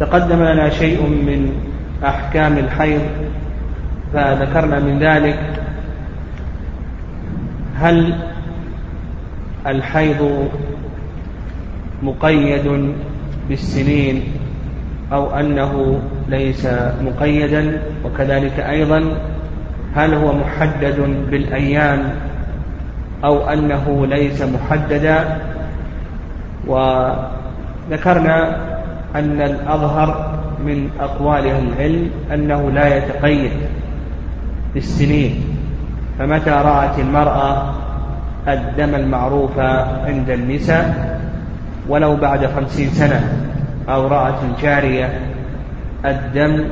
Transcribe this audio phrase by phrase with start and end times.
[0.00, 1.52] تقدم لنا شيء من
[2.04, 3.02] أحكام الحيض
[4.12, 5.38] فذكرنا من ذلك
[7.76, 8.14] هل
[9.66, 10.48] الحيض
[12.02, 12.94] مقيد
[13.48, 14.22] بالسنين
[15.12, 16.68] أو أنه ليس
[17.02, 19.04] مقيدا؟ وكذلك أيضا
[19.94, 21.00] هل هو محدد
[21.30, 22.14] بالأيام
[23.24, 25.38] أو أنه ليس محددا؟
[26.66, 28.56] وذكرنا
[29.14, 33.50] أن الأظهر من أقوال أهل العلم أنه لا يتقيد
[34.74, 35.44] بالسنين
[36.18, 37.74] فمتى رأت المرأة
[38.48, 39.58] الدم المعروف
[40.06, 41.18] عند النساء؟
[41.88, 43.32] ولو بعد خمسين سنة
[43.88, 45.20] أو رأت الجارية
[46.04, 46.64] الدم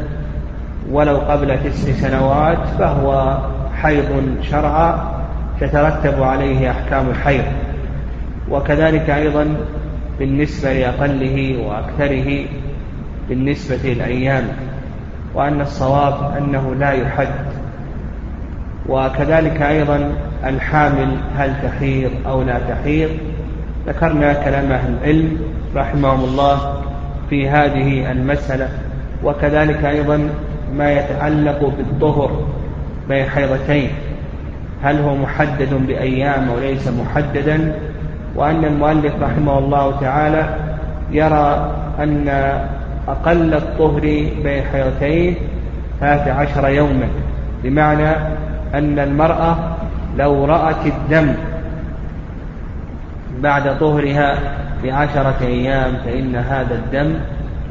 [0.90, 3.38] ولو قبل تسع سنوات فهو
[3.82, 5.10] حيض شرعا
[5.60, 7.44] تترتب عليه أحكام الحيض.
[8.50, 9.56] وكذلك أيضا
[10.20, 12.44] بالنسبة لأقله وأكثره
[13.28, 14.48] بالنسبة للأيام
[15.34, 17.28] وأن الصواب أنه لا يحد.
[18.88, 20.12] وكذلك أيضا
[20.44, 23.10] الحامل هل تحيض أو لا تحيض.
[23.86, 25.38] ذكرنا كلام أهل العلم
[25.76, 26.82] رحمهم الله
[27.30, 28.68] في هذه المسألة
[29.24, 30.28] وكذلك أيضا
[30.76, 32.46] ما يتعلق بالطهر
[33.08, 33.90] بين حيضتين.
[34.82, 37.74] هل هو محدد بأيام أو ليس محددا؟
[38.34, 40.48] وأن المؤلف رحمه الله تعالى
[41.10, 42.28] يرى أن
[43.08, 44.00] أقل الطهر
[44.42, 45.34] بين حيضتين
[46.00, 47.08] ثلاث عشر يوما
[47.64, 48.10] بمعنى
[48.74, 49.56] أن المرأة
[50.18, 51.34] لو رأت الدم
[53.40, 54.34] بعد طهرها
[54.84, 57.14] بعشرة أيام فإن هذا الدم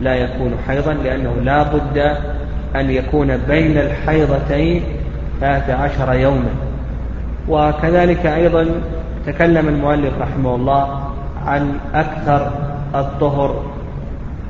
[0.02, 1.98] لا يكون حيضا لأنه لا بد
[2.76, 4.84] أن يكون بين الحيضتين
[5.42, 6.50] ثلاث عشر يوما.
[7.48, 8.66] وكذلك أيضا
[9.26, 11.00] تكلم المؤلف رحمه الله
[11.46, 12.52] عن أكثر
[12.96, 13.64] الطهر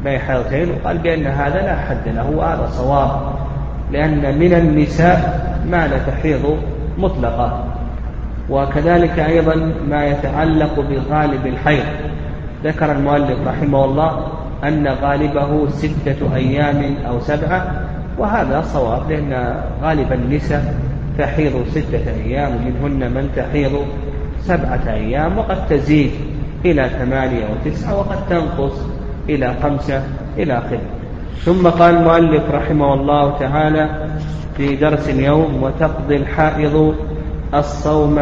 [0.04, 3.22] بين حيضتين وقال بأن هذا لا حد له وهذا صواب
[3.92, 6.58] لأن من النساء ما لا تحيض
[6.98, 7.64] مطلقة
[8.50, 11.86] وكذلك أيضا ما يتعلق بغالب الحيض.
[12.64, 14.28] ذكر المؤلف رحمه الله
[14.64, 17.66] أن غالبه ستة أيام أو سبعة
[18.18, 20.76] وهذا صواب لأن غالب النساء
[21.18, 23.86] تحيض ستة أيام ومنهن من تحيض
[24.42, 26.12] سبعة أيام وقد تزيد
[26.66, 28.82] إلى ثمانية وتسعة وقد تنقص
[29.30, 30.04] إلى خمسة
[30.38, 30.82] إلى آخره
[31.46, 33.90] ثم قال المؤلف رحمه الله تعالى
[34.58, 36.96] في درس اليوم وتقضي الحائض
[37.54, 38.20] الصوم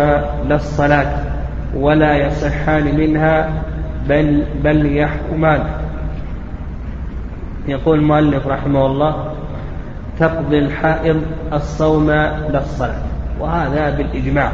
[0.47, 1.23] لا الصلاة
[1.75, 3.49] ولا يصحان منها
[4.09, 5.63] بل بل يحكمان.
[7.67, 9.33] يقول المؤلف رحمه الله
[10.19, 11.21] تقضي الحائض
[11.53, 13.01] الصوم لا الصلاة.
[13.39, 14.51] وهذا بالإجماع.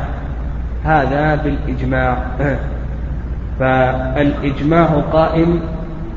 [0.84, 2.18] هذا بالإجماع.
[3.60, 5.62] فالإجماع قائم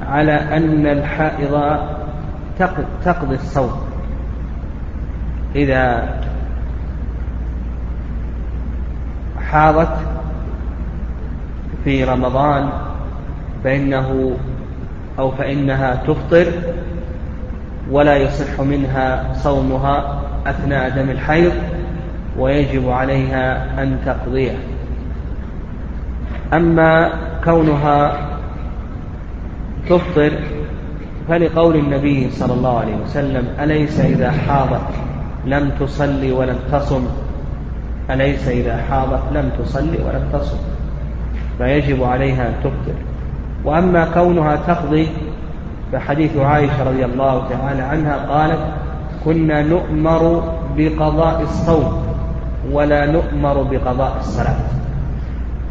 [0.06, 1.78] على أن الحائض
[3.04, 3.80] تقضي الصوم.
[5.54, 6.08] إذا
[9.50, 9.96] حاضت
[11.84, 12.68] في رمضان
[13.64, 14.36] فإنه
[15.18, 16.46] أو فإنها تفطر
[17.90, 21.52] ولا يصح منها صومها أثناء دم الحيض.
[22.38, 24.58] ويجب عليها أن تقضيه.
[26.52, 27.10] أما
[27.44, 28.16] كونها
[29.88, 30.32] تفطر
[31.28, 34.86] فلقول النبي صلى الله عليه وسلم أليس إذا حاضت
[35.46, 37.06] لم تصلي ولم تصم؟
[38.10, 40.58] أليس إذا حاضت لم تصلي ولم تصم؟
[41.58, 42.94] فيجب عليها أن تفطر.
[43.64, 45.08] وأما كونها تقضي
[45.92, 48.60] فحديث عائشة رضي الله تعالى عنها قالت
[49.24, 50.42] كنا نؤمر
[50.76, 52.05] بقضاء الصوم.
[52.72, 54.56] ولا نؤمر بقضاء الصلاة.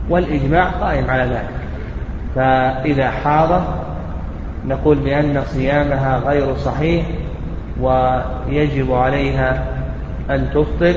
[0.09, 1.49] والإجماع قائم على ذلك.
[2.35, 3.63] فإذا حاضت
[4.67, 7.05] نقول بأن صيامها غير صحيح
[7.81, 9.63] ويجب عليها
[10.29, 10.95] أن تفطر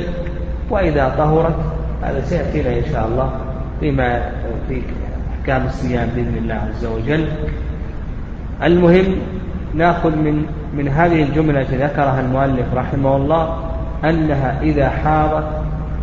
[0.71, 1.57] وإذا طهرت
[2.03, 3.31] هذا سيأتينا إن شاء الله
[3.81, 4.31] فيما
[4.69, 4.83] في
[5.41, 7.29] أحكام الصيام بإذن الله عز وجل.
[8.63, 9.05] المهم
[9.75, 13.59] نأخذ من من هذه الجملة التي ذكرها المؤلف رحمه الله
[14.05, 15.45] أنها إذا حاضت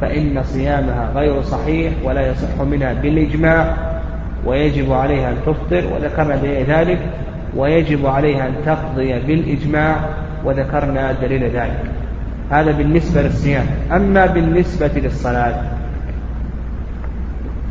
[0.01, 3.75] فإن صيامها غير صحيح ولا يصح منها بالإجماع
[4.45, 6.35] ويجب عليها أن تفطر وذكرنا
[6.67, 6.99] ذلك
[7.55, 9.95] ويجب عليها أن تقضي بالإجماع
[10.45, 11.79] وذكرنا دليل ذلك.
[12.51, 13.65] هذا بالنسبة للصيام.
[13.91, 15.61] أما بالنسبة للصلاة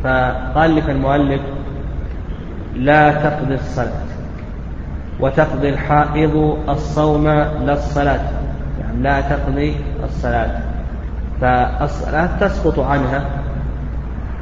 [0.03, 1.41] فقال لك المؤلف
[2.75, 4.05] لا تقضي الصلاة
[5.19, 8.21] وتقضي الحائض الصوم لا الصلاة.
[8.81, 10.64] يعني لا تقضي الصلاة.
[11.41, 13.25] فالصلاة تسقط عنها.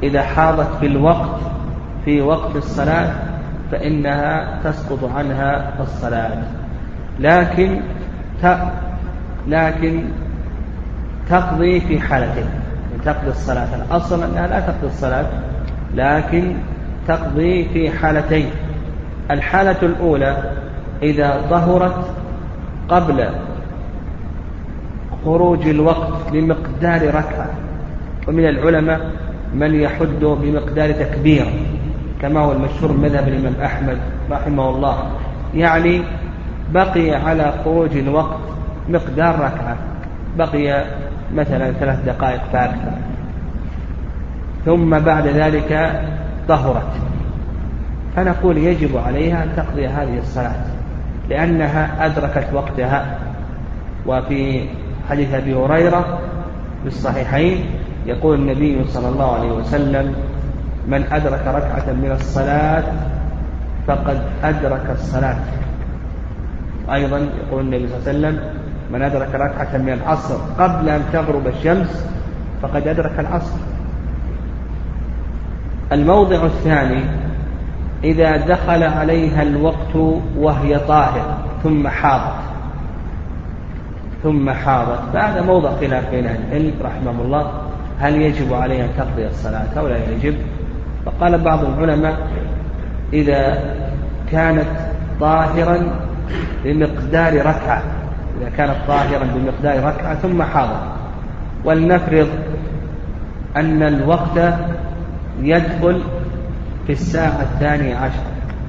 [0.04, 1.40] إذا حاضت في الوقت
[2.06, 3.14] في وقت الصلاة
[3.72, 6.38] فإنها تسقط عنها الصلاة.
[7.20, 7.82] لكن
[9.48, 10.04] لكن
[11.30, 12.50] تقضي في حالتين.
[13.06, 13.68] تقضي الصلاة.
[13.76, 15.26] الأصل أنها لا تقضي الصلاة
[15.96, 16.56] لكن
[17.08, 18.50] تقضي في حالتين.
[19.32, 20.38] الحالة الأولى
[21.02, 22.06] إذا ظهرت
[22.90, 23.30] قبل
[25.26, 27.50] خروج الوقت بمقدار ركعة.
[28.28, 29.12] ومن العلماء
[29.54, 31.46] من يحد بمقدار تكبير
[32.22, 33.98] كما هو المشهور مذهب الإمام أحمد
[34.32, 34.98] رحمه الله.
[35.54, 36.02] يعني
[36.74, 38.40] بقي على خروج الوقت
[38.90, 39.78] مقدار ركعة.
[40.38, 40.86] بقي
[41.36, 42.92] مثلا ثلاث دقائق فأكثر.
[44.66, 46.02] ثم بعد ذلك
[46.48, 46.92] طهرت.
[48.16, 50.66] فنقول يجب عليها أن تقضي هذه الصلاة
[51.30, 53.18] لأنها أدركت وقتها.
[54.06, 54.66] وفي
[55.10, 56.20] حديث أبي هريرة
[56.82, 57.66] في الصحيحين
[58.06, 60.16] يقول النبي صلى الله عليه وسلم
[60.88, 62.84] من أدرك ركعة من الصلاة
[63.88, 65.38] فقد أدرك الصلاة.
[66.94, 68.40] أيضا يقول النبي صلى الله عليه وسلم
[68.92, 72.06] من أدرك ركعة من العصر قبل أن تغرب الشمس
[72.62, 73.58] فقد أدرك العصر.
[75.92, 77.04] الموضع الثاني
[78.04, 79.96] إذا دخل عليها الوقت
[80.38, 82.43] وهي طاهرة ثم حاضت
[84.24, 87.52] ثم حاضت فهذا موضع خلاف بين العلم رحمه الله.
[88.00, 90.36] هل يجب عليها أن تقضي الصلاة أو لا يجب؟
[91.06, 92.28] فقال بعض العلماء
[93.14, 93.60] إذا
[94.32, 94.68] كانت
[95.20, 95.78] طاهرا
[96.64, 97.84] بمقدار ركعة
[98.42, 100.80] إذا كانت طاهرا بمقدار ركعة ثم حاضر.
[101.66, 102.28] ولنفرض
[103.56, 104.54] أن الوقت
[105.42, 106.02] يدخل
[106.88, 108.24] في الساعة الثانية عشر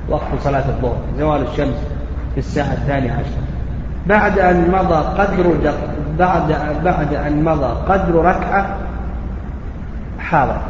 [0.09, 1.77] وقت صلاة الظهر زوال الشمس
[2.33, 3.54] في الساعة الثانية عشر.
[4.07, 5.73] بعد أن مضى قدر
[6.19, 6.55] بعد
[6.85, 8.67] بعد أن مضى قدر ركعة
[10.19, 10.61] حاضر.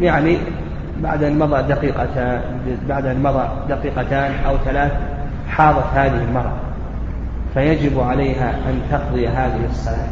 [0.00, 0.38] يعني
[1.02, 2.40] بعد أن مضى دقيقتان
[2.88, 4.92] بعد أن مضى دقيقتان أو ثلاث
[5.48, 6.52] حاضت هذه المرأة.
[7.54, 10.08] فيجب عليها أن تقضي هذه الصلاة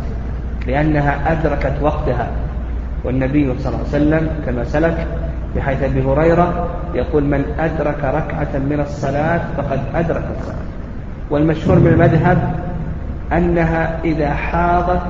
[0.66, 2.26] لأنها أدركت وقتها.
[3.04, 5.06] والنبي صلى الله عليه وسلم كما سلك
[5.56, 10.63] بحيث أبي هريرة يقول من أدرك ركعة من الصلاة فقد أدرك الصلاة.
[11.34, 12.54] والمشهور من المذهب
[13.32, 15.02] أنها إذا حاضت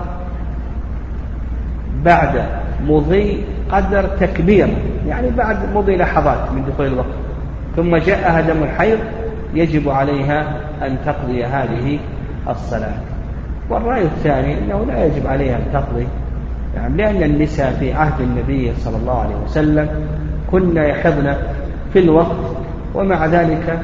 [2.05, 2.45] بعد
[2.89, 4.69] مضي قدر تكبير
[5.09, 7.15] يعني بعد مضي لحظات من دخول الوقت.
[7.77, 8.99] ثم جاءها دم الحيض
[9.55, 11.99] يجب عليها أن تقضي هذه
[12.49, 12.95] الصلاة.
[13.71, 16.07] والرأي الثاني أنه لا يجب عليها أن تقضي
[16.77, 19.89] يعني لأن النساء في عهد النبي صلى الله عليه وسلم
[20.51, 21.35] كن يحضن
[21.93, 22.37] في الوقت
[22.95, 23.79] ومع ذلك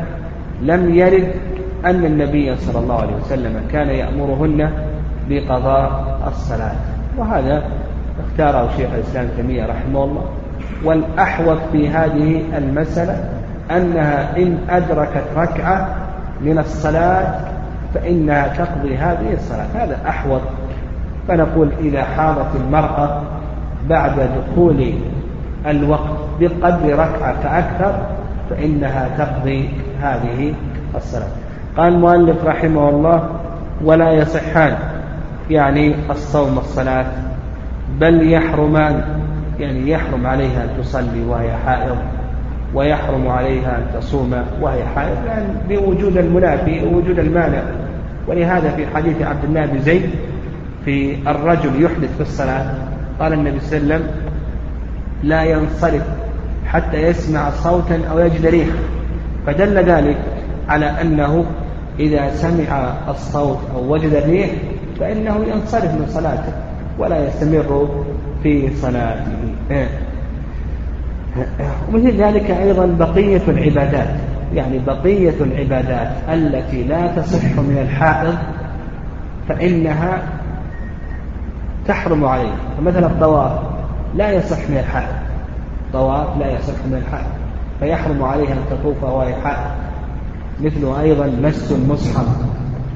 [0.63, 1.33] لم يرد
[1.85, 4.71] أن النبي صلى الله عليه وسلم كان يأمرهن
[5.29, 6.73] بقضاء الصلاة.
[7.19, 7.63] وهذا
[8.27, 10.25] اختاره شيخ الإسلام تيمية رحمه الله.
[10.85, 13.25] والأحوط في هذه المسألة
[13.71, 15.89] أنها إن أدركت ركعة
[16.41, 17.41] من الصلاة
[17.95, 19.67] فإنها تقضي هذه الصلاة.
[19.75, 20.41] هذا أحوط.
[21.29, 23.23] فنقول إذا حاضت المرأة
[23.89, 24.93] بعد دخول
[25.67, 26.11] الوقت
[26.41, 27.95] بقدر ركعة فأكثر
[28.51, 30.55] فإنها تقضي هذه
[30.97, 31.40] الصلاة.
[31.77, 33.29] قال المؤلف رحمه الله
[33.85, 34.77] ولا يصحان
[35.51, 37.07] يعني الصوم الصلاة
[38.01, 39.05] بل يحرمان
[39.61, 41.97] يعني يحرم عليها أن تصلي وهي حائض
[42.75, 47.63] ويحرم عليها أن تصوم وهي حائض لأن بوجود المنافي ووجود المانع.
[48.29, 50.11] ولهذا في حديث عبد الله بن زيد
[50.85, 52.75] في الرجل يحدث في الصلاة
[53.21, 54.11] قال النبي صلى الله عليه وسلم
[55.23, 56.03] لا ينصرف
[56.67, 58.79] حتى يسمع صوتا أو يجد ريحا
[59.47, 60.17] فدل ذلك
[60.71, 61.45] على أنه
[61.99, 64.51] إذا سمع الصوت أو وجد الريح
[65.01, 66.53] فإنه ينصرف من صلاته
[66.99, 67.89] ولا يستمر
[68.43, 69.27] في صلاته.
[71.89, 74.09] ومثل ذلك أيضا بقية العبادات
[74.55, 78.35] يعني بقية العبادات التي لا تصح من الحائض
[79.49, 80.23] فإنها
[81.87, 83.53] تحرم عليه فمثلا الطواف
[84.15, 85.15] لا يصح من الحائض
[85.93, 87.31] طواف لا يصح من الحائض
[87.81, 89.71] فيحرم عليها أن تطوف وهي حائض
[90.65, 92.27] مثل أيضا مس المصحف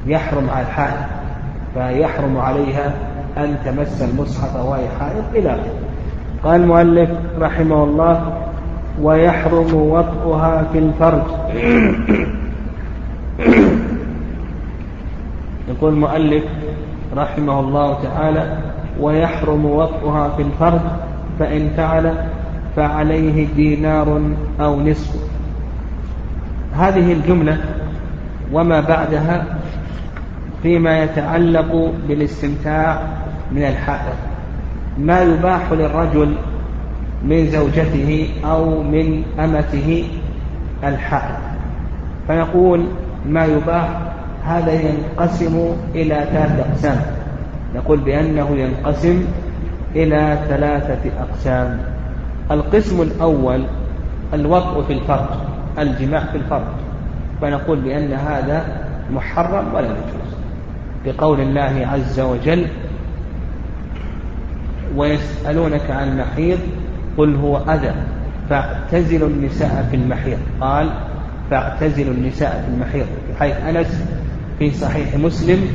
[0.07, 1.05] يحرم على الحائض
[1.73, 2.93] فيحرم عليها
[3.37, 5.59] أن تمس المصحف وهي حائض إلى
[6.43, 8.33] قال المؤلف رحمه الله
[9.01, 11.21] ويحرم وطئها في الفرج.
[15.69, 16.43] يقول المؤلف
[17.17, 18.57] رحمه الله تعالى
[18.99, 20.81] ويحرم وطئها في الفرج
[21.39, 22.13] فإن فعل
[22.75, 24.21] فعليه دينار
[24.59, 25.34] أو نصف.
[26.77, 27.57] هذه الجملة
[28.53, 29.45] وما بعدها
[30.63, 33.01] فيما يتعلق بالاستمتاع
[33.51, 34.15] من الحائض.
[34.97, 36.35] ما يباح للرجل
[37.23, 40.07] من زوجته أو من أمته
[40.83, 41.39] الحائض.
[42.27, 42.85] فيقول
[43.29, 43.89] ما يباح
[44.45, 47.01] هذا ينقسم إلى ثلاثة أقسام.
[47.75, 49.25] نقول بأنه ينقسم
[49.95, 51.79] إلى ثلاثة أقسام.
[52.51, 53.63] القسم الأول
[54.33, 55.54] الوطء في الفرج.
[55.79, 56.73] الجماع في الفرج
[57.41, 58.65] فنقول بأن هذا
[59.11, 60.35] محرم ولا يجوز.
[61.05, 62.67] بقول الله عز وجل
[64.95, 66.59] ويسألونك عن المحيض
[67.17, 67.93] قل هو أذى
[68.49, 70.37] فاعتزلوا النساء في المحيض.
[70.61, 70.89] قال
[71.51, 73.05] فاعتزلوا النساء في المحيض.
[73.39, 74.05] حيث أنس
[74.59, 75.67] في صحيح مسلم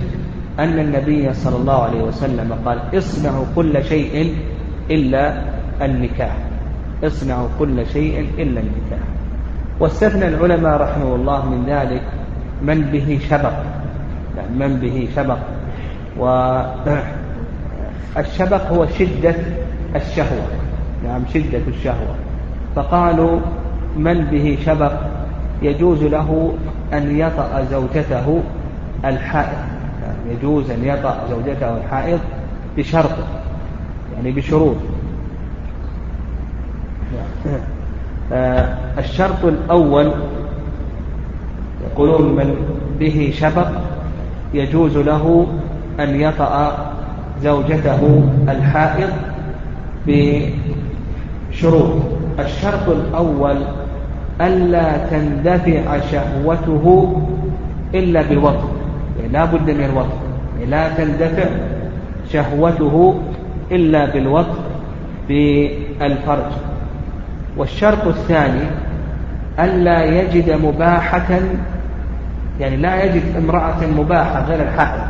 [0.59, 4.35] أن النبي صلى الله عليه وسلم قال اصنعوا كل شيء
[4.91, 5.43] إلا
[5.83, 6.37] النكاح.
[7.05, 9.20] اصنعوا كل شيء إلا النكاح.
[9.81, 12.03] واستثنى العلماء رحمه الله من ذلك
[12.63, 13.53] من به شبق.
[14.37, 15.39] يعني من به شبق.
[18.17, 19.35] والشبق هو شدة
[19.97, 20.47] الشهوة.
[21.05, 22.15] نعم شدة الشهوة.
[22.77, 23.41] فقالوا
[23.97, 24.93] من به شبق؟
[25.63, 26.55] يجوز له
[26.93, 28.43] أن يطأ زوجته
[29.05, 29.59] الحائض.
[30.03, 32.21] يعني يجوز أن يطأ زوجته الحائض
[32.77, 33.17] بشرط
[34.17, 34.77] يعني بشروط.
[37.47, 37.80] آه،
[38.99, 40.11] الشرط الأول
[41.87, 42.55] يقولون من
[43.01, 43.69] به شبق
[44.55, 45.47] يجوز له
[46.01, 46.87] أن يطأ
[47.43, 49.11] زوجته الحائض
[50.07, 51.93] بشروط.
[52.39, 53.57] الشرط الأول
[54.41, 57.17] ألا تندفع شهوته
[57.95, 58.69] إلا بالوطن
[59.21, 60.19] يعني لا بد من الوطن
[60.59, 61.49] يعني لا تندفع
[62.33, 63.15] شهوته
[63.73, 64.59] إلا بالوطن
[65.29, 66.53] بالفرج.
[67.61, 68.63] والشرط الثاني
[69.61, 71.41] ألا يجد مباحة
[72.61, 75.03] يعني لا يجد امرأة مباحة غير الحائض.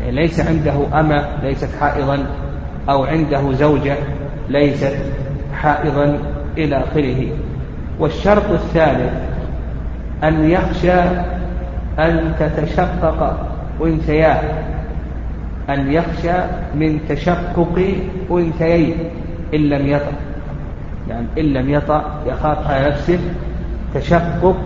[0.00, 2.26] يعني ليس عنده أمة ليست حائضا
[2.88, 3.96] أو عنده زوجة
[4.48, 4.96] ليست
[5.54, 6.18] حائضا
[6.58, 7.26] إلى آخره.
[8.00, 9.12] والشرط الثالث
[10.24, 11.00] أن يخشى
[11.98, 13.48] أن تتشقق
[13.82, 14.40] أنثياه
[15.70, 16.38] أن يخشى
[16.74, 17.94] من تشقق
[18.30, 18.94] أنثيين
[19.54, 20.27] إن لم يطأ
[21.08, 23.18] يعني إن لم يطأ يخاف على نفسه
[23.94, 24.56] تشقق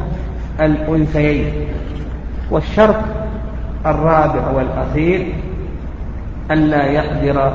[0.60, 1.52] الأنثيين.
[2.50, 2.96] والشرط
[3.86, 5.34] الرابع والأخير
[6.50, 7.52] ألا يقدر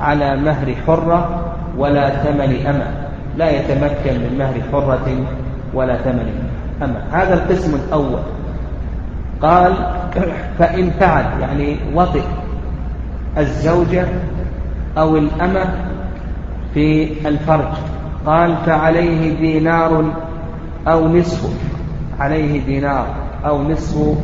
[0.00, 2.86] على مهر حرة ولا ثمن أمة.
[3.36, 5.08] لا يتمكن من مهر حرة
[5.74, 6.48] ولا ثمن
[6.82, 7.00] أمة.
[7.12, 8.20] هذا القسم الأول.
[9.42, 9.72] قال
[10.58, 12.22] فإن فعل يعني وطئ
[13.38, 14.06] الزوجة
[14.98, 15.64] أو الأمة
[16.74, 17.95] في الفرج.
[18.26, 20.04] قال فعليه دينار
[20.88, 21.50] أو نصف.
[22.20, 23.06] عليه دينار
[23.46, 24.18] أو نصف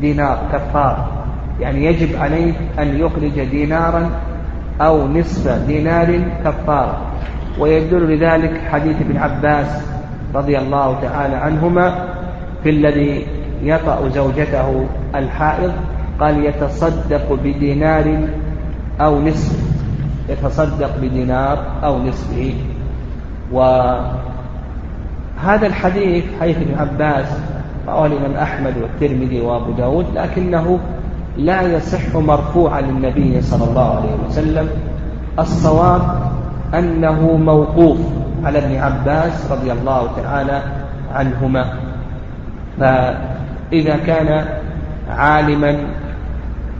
[0.00, 1.18] دينار كفار.
[1.60, 4.10] يعني يجب عليه أن يخرج دينارا
[4.80, 6.98] أو نصف دينار كفارة
[7.58, 9.82] ويدل لذلك حديث ابن عباس
[10.34, 12.08] رضي الله تعالى عنهما
[12.62, 13.26] في الذي
[13.62, 15.72] يطأ زوجته الحائض
[16.20, 18.28] قال يتصدق بدينار
[19.00, 19.68] أو نصف.
[20.28, 22.54] يتصدق بدينار أو نصفه.
[23.52, 24.06] وهذا
[25.66, 27.26] الحديث حيث ابن عباس
[27.88, 30.78] رواه الإمام أحمد والترمذي وأبو داود لكنه
[31.36, 34.68] لا يصح مرفوعا للنبي صلى الله عليه وسلم.
[35.38, 36.02] الصواب
[36.74, 37.98] أنه موقوف
[38.44, 40.62] على ابن عباس رضي الله تعالى
[41.14, 41.72] عنهما.
[42.80, 44.44] فإذا كان
[45.10, 45.70] عالما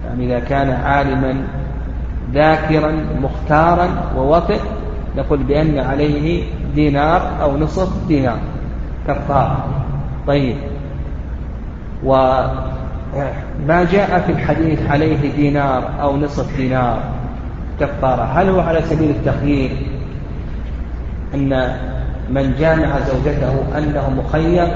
[0.06, 1.34] يعني إذا كان عالما
[2.32, 4.60] ذاكرا مختارا ووطئ
[5.16, 6.42] نقول بأن عليه
[6.74, 8.38] دينار أو نصف دينار
[9.08, 9.64] كفار
[10.26, 10.56] طيب.
[12.04, 16.98] وما جاء في الحديث عليه دينار أو نصف دينار
[17.80, 19.70] كفارة هل هو على سبيل التخيير
[21.34, 21.76] أن
[22.30, 24.68] من جامع زوجته أنه مخير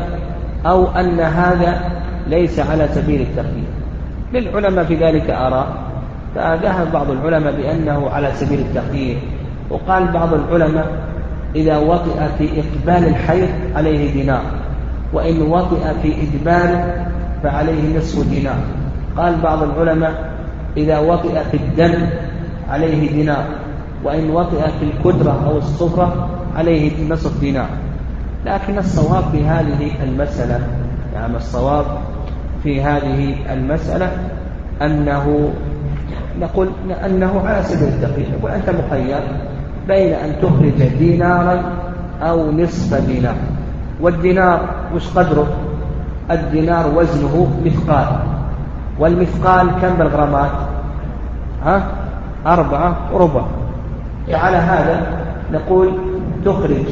[0.67, 1.81] أو أن هذا
[2.27, 3.69] ليس على سبيل التخيير؟
[4.33, 5.67] للعلماء في ذلك آراء.
[6.35, 9.19] فذهب بعض العلماء بأنه على سبيل التخيير.
[9.71, 10.87] وقال بعض العلماء
[11.57, 14.43] إذا وطئ في إقبال الحيض عليه دينار
[15.13, 16.95] وإن وطئ في إدبار
[17.43, 18.59] فعليه نصف دينار.
[19.17, 20.33] قال بعض العلماء
[20.77, 21.95] إذا وطئ في الدم
[22.69, 23.45] عليه دينار
[24.05, 27.69] وإن وطئ في الكدرة أو الصفرة عليه نصف دينار.
[28.47, 30.61] لكن الصواب في هذه المسألة
[31.15, 31.85] يعني الصواب
[32.63, 34.11] في هذه المسألة
[34.83, 35.53] أنه
[36.41, 36.69] نقول
[37.07, 39.21] أنه على سبيل التقييد نقول أنت مخير.
[39.89, 41.63] بين أن تخرج دينارا
[42.23, 43.37] أو نصف دينار.
[44.01, 44.61] والدينار
[44.95, 45.47] وش قدره؟
[46.31, 48.07] الدينار وزنه مثقال.
[48.99, 50.51] والمثقال كم بالغرامات؟
[51.65, 51.83] ها؟
[52.47, 53.43] أربعة وربع
[54.29, 55.07] على هذا
[55.53, 55.93] نقول
[56.45, 56.87] تخرج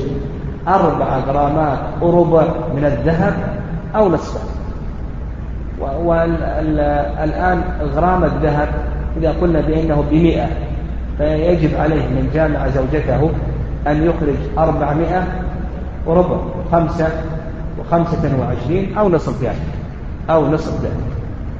[0.68, 2.42] أربعة غرامات وربع
[2.76, 3.34] من الذهب
[3.96, 4.40] أو نصفه
[6.04, 7.62] والآن
[7.94, 8.68] غرام الذهب
[9.16, 10.46] إذا قلنا بأنه بمئة
[11.20, 13.30] فيجب عليه من جامع زوجته
[13.86, 15.24] أن يخرج أربعمائة
[16.06, 16.36] وربع
[16.72, 17.08] خمسة
[17.78, 19.56] وخمسة وعشرين أو نصف ذلك
[20.30, 21.10] أو نصف ذلك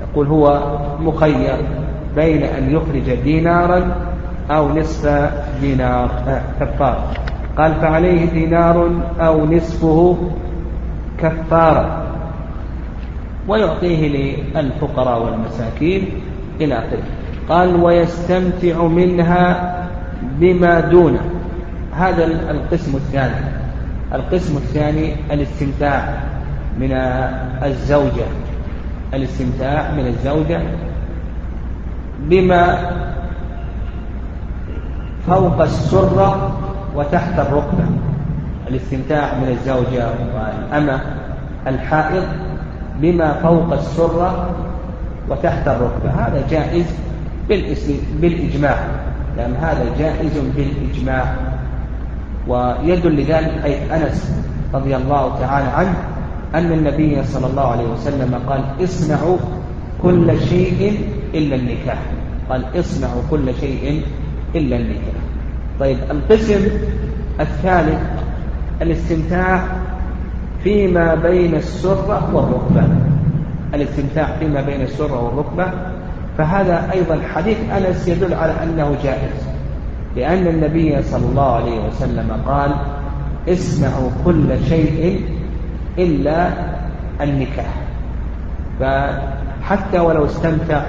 [0.02, 0.61] يقول هو
[1.00, 1.57] مخير
[2.17, 3.97] بين أن يخرج دينارا
[4.50, 6.11] أو نصف دينار
[6.61, 6.99] كفار
[7.59, 8.90] قال فعليه دينار
[9.21, 10.17] أو نصفه
[11.19, 12.02] كفارة.
[13.49, 14.09] ويعطيه
[14.55, 16.09] للفقراء والمساكين
[16.61, 17.02] إلى آخره.
[17.50, 19.75] قال ويستمتع منها
[20.23, 21.21] بما دونه
[21.97, 23.45] هذا القسم الثاني.
[24.14, 26.14] القسم الثاني الاستمتاع
[26.78, 26.92] من
[27.62, 28.26] الزوجة.
[29.14, 30.61] الاستمتاع من الزوجة
[32.19, 32.90] بما
[35.26, 36.59] فوق السرة
[36.97, 37.85] وتحت الركبة.
[38.69, 41.00] الاستمتاع من الزوجة والأمة
[41.66, 42.25] الحائض
[43.00, 44.50] بما فوق السرة
[45.28, 46.11] وتحت الركبة.
[46.11, 47.10] هذا جائز
[47.49, 48.76] بالإجماع.
[49.37, 51.35] لأن هذا جائز بالإجماع.
[52.49, 54.32] ويدل لذلك حيث أنس
[54.75, 55.94] رضي الله تعالى عنه
[56.54, 59.37] أن النبي صلى الله عليه وسلم قال اصنعوا
[60.02, 60.99] كل شيء
[61.35, 61.99] إلا النكاح.
[62.50, 64.02] قال اصنعوا كل شيء
[64.54, 65.20] إلا النكاح.
[65.80, 66.68] طيب القسم
[67.40, 68.00] الثالث
[68.82, 69.62] الاستمتاع
[70.64, 72.88] فيما بين السرة والركبة.
[73.75, 75.89] الاستمتاع فيما بين السرة والركبة
[76.38, 79.49] فهذا أيضا حديث أنس يدل على أنه جائز
[80.16, 82.70] لأن النبي صلى الله عليه وسلم قال
[83.49, 85.25] اسمعوا كل شيء
[85.99, 86.49] إلا
[87.20, 87.75] النكاح.
[88.80, 90.82] فحتى ولو استمتع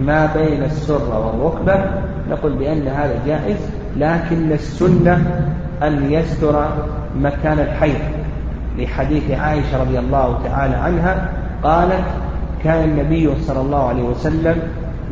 [0.00, 1.84] ما بين السرة والركبة
[2.30, 3.56] نقول بأن هذا جائز
[3.96, 5.44] لكن السنة
[5.82, 6.68] أن يستر
[7.16, 8.00] مكان الحيض.
[8.78, 11.28] لحديث عائشة رضي الله تعالى عنها
[11.62, 12.04] قالت
[12.64, 14.56] كان النبي صلى الله عليه وسلم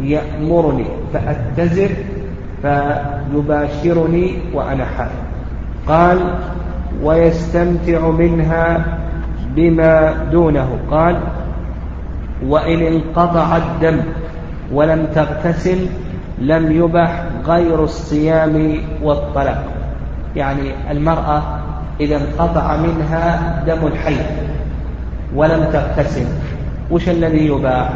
[0.02, 1.90] يأمرني فأتزر
[2.62, 5.10] فيباشرني وأنا حائض.
[5.86, 6.18] قال
[7.02, 8.84] ويستمتع منها
[9.56, 10.68] بما دونه.
[10.90, 11.20] قال
[12.46, 14.00] وإن انقطع الدم
[14.72, 15.86] ولم تغتسل
[16.38, 19.64] لم يبح غير الصيام والطلاق.
[20.36, 21.42] يعني المرأة
[22.00, 24.26] إذا انقطع منها دم الحيض
[25.34, 26.26] ولم تغتسل
[26.90, 27.88] وش الذي يباح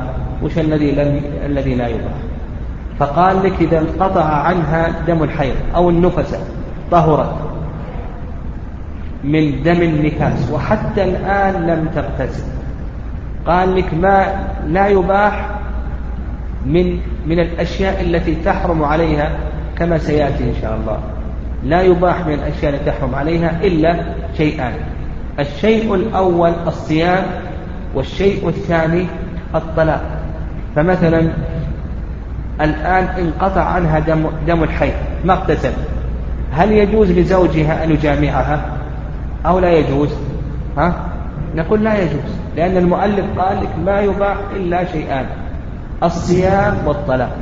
[0.42, 2.14] وش الذي لم الذي لا يباح
[2.98, 6.38] فقال لك إذا انقطع عنها دم الحيض أو النفس
[6.90, 7.34] طهرت
[9.24, 12.44] من دم النفاس وحتى الآن لم تغتسل.
[13.46, 15.50] قال لك ما لا يباح
[16.66, 19.30] من من الأشياء التي تحرم عليها
[19.78, 20.98] كما سيأتي إن شاء الله.
[21.64, 24.04] لا يباح من الأشياء التي تحرم عليها إلا
[24.36, 24.72] شيئان.
[25.38, 27.24] الشيء الأول الصيام
[27.94, 29.06] والشيء الثاني
[29.54, 30.02] الطلاق.
[30.76, 31.32] فمثلا
[32.60, 35.72] الآن انقطع عنها دم, دم الحيض ما اغتسل
[36.52, 38.64] هل يجوز لزوجها أن يجامعها؟
[39.46, 40.08] أو لا يجوز؟
[40.78, 40.94] ها؟
[41.54, 45.26] نقول لا يجوز لأن المؤلف قال لك ما يباح إلا شيئان
[46.02, 47.36] الصيام والطلاق.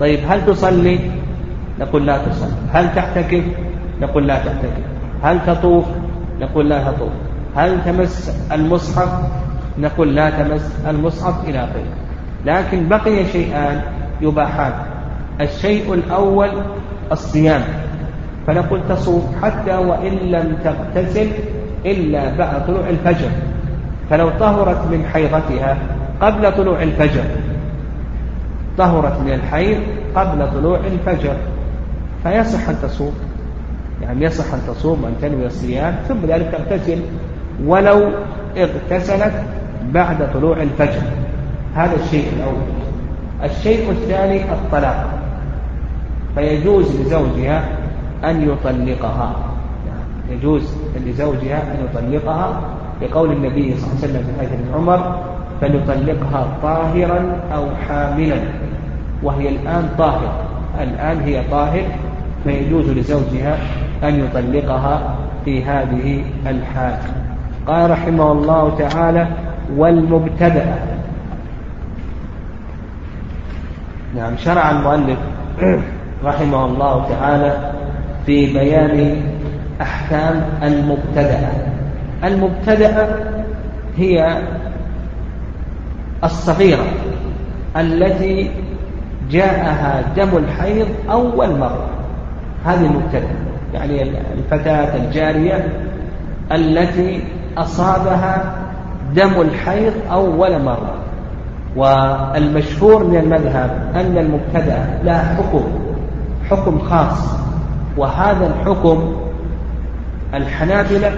[0.00, 1.00] طيب هل تصلي؟
[1.80, 2.52] نقول لا تصلي.
[2.72, 3.44] هل تحتكف
[4.00, 4.82] نقول لا تحتكف
[5.22, 5.84] هل تطوف؟
[6.40, 7.12] نقول لا تطوف.
[7.56, 9.08] هل تمس المصحف؟
[9.78, 11.84] نقول لا تمس المصحف إلى آخره
[12.46, 13.82] لكن بقي شيئان
[14.20, 14.72] يباحان.
[15.40, 16.50] الشيء الأول
[17.12, 17.62] الصيام.
[18.46, 21.28] فنقول تصوم حتى وإن لم تغتسل
[21.86, 23.28] إلا بعد طلوع الفجر.
[24.10, 25.76] فلو طهرت من حيضتها
[26.20, 27.24] قبل طلوع الفجر.
[28.78, 29.80] طهرت من الحيض
[30.14, 31.36] قبل طلوع الفجر.
[32.22, 33.14] فيصح أن تصوم.
[34.02, 37.00] يعني يصح أن تصوم وأن تنوي الصيام ثم ذلك تغتسل.
[37.66, 38.10] ولو
[38.56, 39.32] اغتسلت
[39.92, 41.02] بعد طلوع الفجر.
[41.74, 42.62] هذا الشيء الأول.
[43.44, 45.06] الشيء الثاني الطلاق.
[46.34, 47.64] فيجوز لزوجها
[48.24, 49.32] أن يطلقها.
[50.30, 52.60] يجوز لزوجها أن يطلقها
[53.02, 55.20] لقول النبي صلى الله عليه وسلم في حديث ابن عمر
[55.60, 58.36] فليطلقها طاهرا أو حاملا.
[59.22, 60.44] وهي الآن طاهر.
[60.80, 61.84] الآن هي طاهر.
[62.44, 63.58] فيجوز لزوجها
[64.02, 66.98] أن يطلقها في هذه الحال
[67.66, 69.26] قال رحمه الله تعالى
[69.76, 70.74] والمبتدأ.
[74.16, 75.18] نعم شرع المؤلف
[76.24, 77.72] رحمه الله تعالى
[78.26, 79.22] في بيان
[79.80, 81.48] أحكام المبتدأة
[82.24, 83.08] المبتدأة
[83.96, 84.42] هي
[86.24, 86.86] الصغيرة
[87.76, 88.50] التي
[89.30, 91.88] جاءها دم الحيض أول مرة.
[92.64, 93.36] هذه المبتدأة
[93.74, 94.02] يعني
[94.38, 95.68] الفتاة الجارية
[96.52, 97.20] التي
[97.58, 98.54] أصابها
[99.14, 100.94] دم الحيض أول مرة.
[101.76, 105.64] والمشهور من المذهب أن المبتدأ لا حكم
[106.50, 107.36] حكم خاص.
[107.96, 109.16] وهذا الحكم
[110.34, 111.12] الحنابلة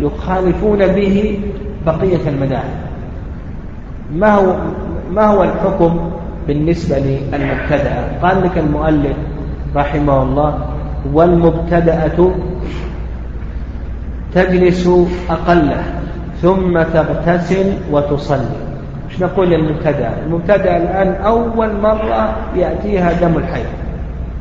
[0.00, 1.40] يخالفون به
[1.86, 2.80] بقية المذاهب.
[4.14, 4.56] ما هو
[5.10, 6.10] ما هو الحكم
[6.46, 9.16] بالنسبة للمبتدأ؟ قال لك المؤلف
[9.76, 10.58] رحمه الله
[11.12, 12.30] والمبتدأة
[14.34, 14.88] تجلس
[15.30, 15.99] أقله.
[16.42, 18.56] ثم تغتسل وتصلي.
[19.10, 23.66] إيش نقول للمبتدأ؟ المبتدأ الآن أول مرة يأتيها دم الحيض.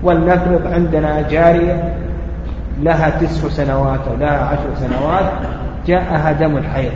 [0.04, 1.94] ولنفرض عندنا جارية
[2.82, 5.32] لها تسع سنوات أو لها عشر سنوات
[5.88, 6.92] جاءها دم الحيض.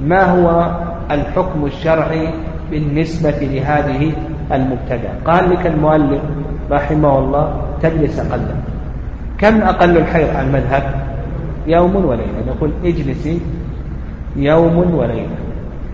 [0.00, 0.70] ما هو
[1.10, 2.28] الحكم الشرعي
[2.70, 4.12] بالنسبة لهذه
[4.52, 6.20] المبتدأ؟ قال لك المؤلف
[6.70, 8.54] رحمه الله تجلس أقلا
[9.38, 10.82] كم أقل الحيض على المذهب؟
[11.66, 12.44] يوم وليلة.
[12.48, 13.40] نقول اجلسي
[14.36, 15.36] يوم وليلة.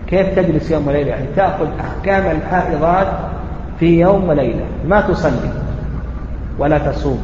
[0.07, 3.07] كيف تجلس يوم وليلة؟ يعني تأخذ أحكام الحائضات
[3.79, 4.65] في يوم وليلة.
[4.87, 5.51] ما تصلي
[6.59, 7.21] ولا تصوم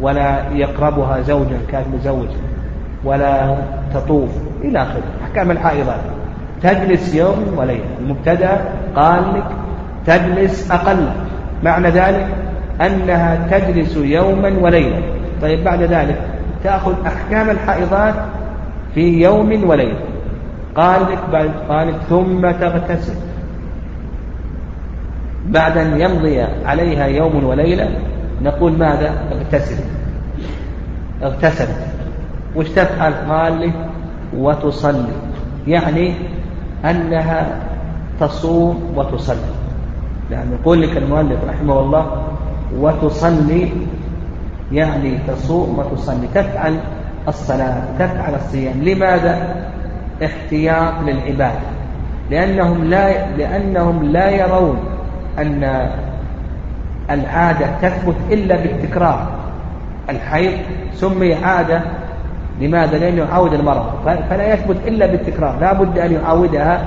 [0.00, 2.28] ولا يقربها زوجا كان مزوج
[3.04, 3.56] ولا
[3.94, 4.30] تطوف
[4.64, 5.02] إلى آخره.
[5.24, 6.00] أحكام الحائضات.
[6.62, 7.84] تجلس يوم وليلة.
[8.00, 8.60] المبتدأ
[8.96, 9.46] قال لك
[10.06, 11.06] تجلس أقل.
[11.64, 12.26] معنى ذلك
[12.80, 15.02] أنها تجلس يوما وليلة.
[15.42, 16.20] طيب بعد ذلك
[16.64, 18.14] تأخذ أحكام الحائضات
[18.94, 19.98] في يوم وليلة.
[20.76, 21.18] قال لك
[21.68, 23.14] قال ثم تغتسل.
[25.46, 27.88] بعد أن يمضي عليها يوم وليلة
[28.42, 29.84] نقول ماذا؟ اغتسل.
[31.22, 31.86] اغتسلت.
[32.56, 33.74] وش تفعل؟ قال لك
[34.36, 35.12] وتصلي.
[35.66, 36.14] يعني
[36.84, 37.60] أنها
[38.20, 39.50] تصوم وتصلي.
[40.30, 42.22] يعني يقول لك المؤلف رحمه الله
[42.78, 43.68] وتصلي
[44.72, 46.26] يعني تصوم وتصلي.
[46.34, 46.76] تفعل
[47.28, 48.82] الصلاة تفعل الصيام.
[48.82, 49.56] لماذا؟
[50.24, 51.60] احتياط للعبادة.
[52.30, 54.78] لأنهم لا لأنهم لا يرون
[55.38, 55.90] أن
[57.10, 59.28] العادة تثبت إلا بالتكرار.
[60.10, 60.52] الحيض
[60.94, 61.82] سمي عادة
[62.60, 63.84] لماذا؟ لأنه يعود المرض.
[64.30, 65.58] فلا يثبت إلا بالتكرار.
[65.60, 66.84] لا بد أن يعودها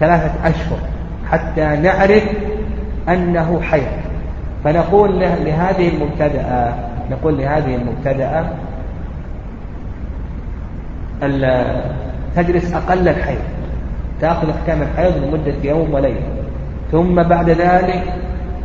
[0.00, 0.78] ثلاثة أشهر
[1.30, 2.24] حتى نعرف
[3.08, 3.92] أنه حيض.
[4.64, 6.74] فنقول لهذه المبتدأة
[7.10, 8.44] نقول لهذه المبتدأة
[12.36, 13.40] تجلس أقل الحيض
[14.20, 16.20] تأخذ أحكام الحيض لمدة يوم وليلة
[16.92, 18.04] ثم بعد ذلك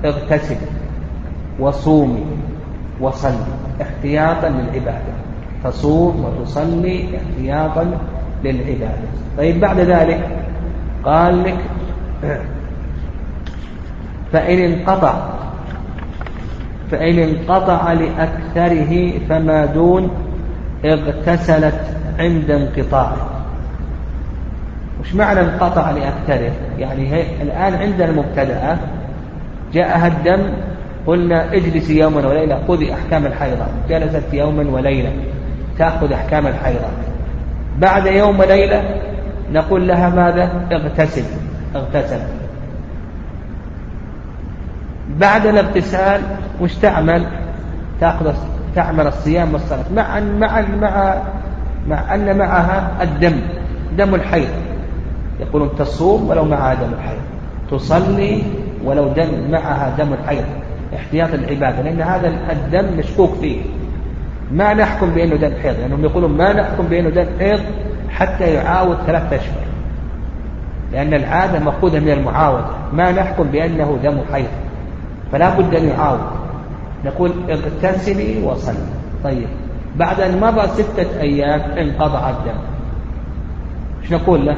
[0.06, 0.56] اغتسل
[1.60, 2.26] وصومي
[3.02, 3.46] وصلي
[3.82, 5.16] احتياطا للعبادة.
[5.64, 7.98] تصوم وتصلي احتياطا
[8.44, 9.08] للعبادة.
[9.38, 10.30] طيب بعد ذلك
[11.06, 11.58] قال لك
[14.32, 15.14] فإن انقطع
[16.92, 20.10] فإن انقطع لأكثره فما دون
[20.86, 23.18] اغتسلت عند انقطاعه.
[25.02, 28.78] وش معنى انقطع لأكثره؟ يعني هي الآن عندنا مبتدأ
[29.74, 30.54] جاءها الدم
[31.08, 33.66] قلنا اجلسي يوما وليلة خذي أحكام الحيضة.
[33.90, 35.12] جلست يوما وليلة
[35.78, 36.88] تأخذ أحكام الحيضة.
[37.80, 38.84] بعد يوم وليلة
[39.52, 41.24] نقول لها ماذا؟ اغتسل
[41.76, 42.20] اغتسل.
[45.10, 46.22] بعد الاغتسال
[46.62, 47.26] وش تعمل؟
[48.02, 48.34] تأخذ
[48.76, 49.84] تعمل الصيام والصلاة.
[49.96, 51.22] مع مع مع
[51.88, 53.42] مع أن معها الدم
[53.98, 54.50] دم الحيض.
[55.40, 57.20] يقولون تصوم ولو معها دم الحيض.
[57.72, 58.44] تصلي
[58.86, 60.44] ولو دم معها دم الحيض.
[60.96, 63.62] احتياط العبادة لأن هذا الدم مشكوك فيه.
[64.52, 67.60] ما نحكم بأنه دم حيض لأنهم يعني يقولون ما نحكم بأنه دم حيض
[68.10, 69.66] حتى يعاود ثلاثة أشهر.
[70.92, 72.66] لأن العادة مأخوذة من المعاودة.
[72.94, 74.48] ما نحكم بأنه دم حيض.
[75.32, 76.20] فلا بد أن يعاود.
[77.06, 78.76] نقول اغتسلي وصلي.
[79.24, 79.48] طيب.
[79.98, 82.60] بعد أن مضى ستة أيام انقطع الدم
[84.04, 84.58] إيش نقول له؟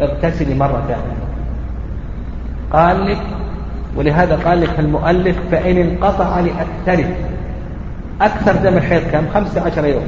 [0.00, 1.18] اغتسلي مرة ثانية.
[2.72, 3.22] قال لك
[3.96, 7.14] ولهذا قال لك المؤلف فإن انقطع لأكثره.
[8.20, 10.06] أكثر دم الحيض كم؟ 15 يوم.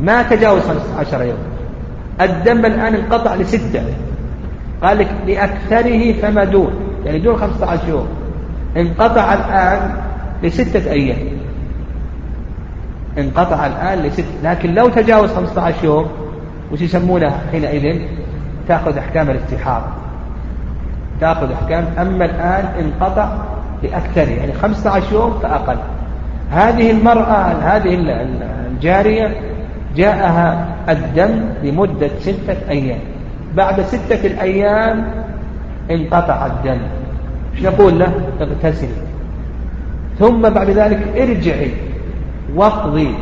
[0.00, 1.38] ما تجاوز 15 يوم.
[2.20, 3.82] الدم الآن انقطع لستة.
[4.82, 6.72] قال لك لأكثره فما دون.
[7.06, 8.08] يعني دون 15 يوم.
[8.76, 9.94] انقطع الآن
[10.42, 11.39] لستة أيام.
[13.18, 16.06] انقطع الآن لست لكن لو تجاوز 15 يوم
[16.72, 18.00] وش يسمونه حينئذ؟
[18.68, 19.86] تأخذ أحكام الاستحاضة
[21.20, 21.84] تأخذ أحكام.
[21.98, 23.28] أما الآن انقطع
[23.82, 25.76] لأكثر يعني 15 يوم فأقل.
[26.50, 27.98] هذه المرأة هذه
[28.70, 29.40] الجارية
[29.96, 32.98] جاءها الدم لمدة ستة أيام.
[33.54, 35.04] بعد ستة الأيام
[35.90, 36.80] انقطع الدم.
[37.54, 38.88] إيش نقول له؟ اغتسلي
[40.18, 41.70] ثم بعد ذلك ارجعي.
[42.54, 43.14] واقضي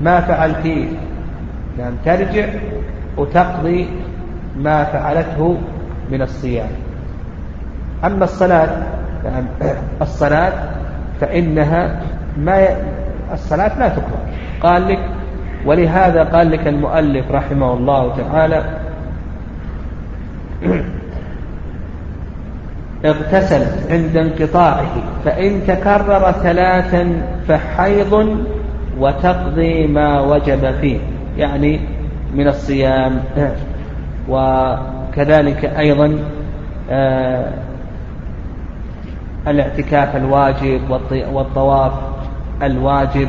[0.00, 0.88] ما فعلتيه
[1.78, 2.46] نعم ترجع
[3.16, 3.88] وتقضي
[4.56, 5.56] ما فعلته
[6.10, 6.68] من الصيام
[8.04, 8.68] أما الصلاة
[9.24, 9.46] يعني
[10.02, 10.52] الصلاة
[11.20, 12.00] فإنها
[12.38, 12.66] ما.
[13.32, 14.20] الصلاة لا تقرأ
[14.60, 14.98] قال لك
[15.66, 18.64] ولهذا قال لك المؤلف رحمه الله تعالى
[23.06, 24.86] اغتسل عند انقطاعه
[25.24, 28.44] فإن تكرر ثلاثا فحيض
[28.98, 30.98] وتقضي ما وجب فيه
[31.38, 31.80] يعني
[32.34, 33.20] من الصيام.
[34.28, 36.18] وكذلك أيضا
[36.90, 37.52] آه،
[39.48, 41.92] الاعتكاف الواجب والطواف
[42.62, 43.28] الواجب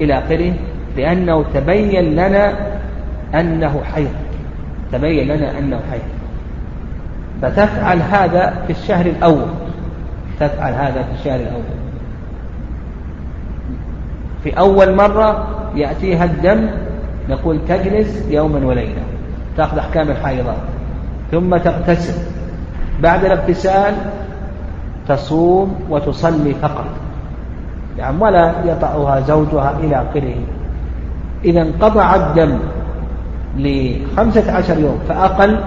[0.00, 0.52] إلى آخره
[0.96, 2.52] لأنه تبين لنا
[3.34, 4.12] أنه حيض
[4.92, 6.15] تبين لنا أنه حيض.
[7.42, 9.46] فتفعل هذا في الشهر الأول.
[10.40, 11.62] تفعل هذا في الشهر الأول.
[14.44, 16.68] في أول مرة يأتيها الدم
[17.28, 19.02] نقول تجلس يوما وليلة
[19.56, 20.56] تأخذ أحكام الحيضات
[21.30, 22.14] ثم تغتسل.
[23.02, 23.94] بعد الاغتسال
[25.08, 26.86] تصوم وتصلي فقط.
[27.98, 30.34] يعني ولا يطأها زوجها إلى آخره.
[31.44, 32.58] إذا انقطع الدم
[33.56, 35.60] لخمسة عشر يوم فأقل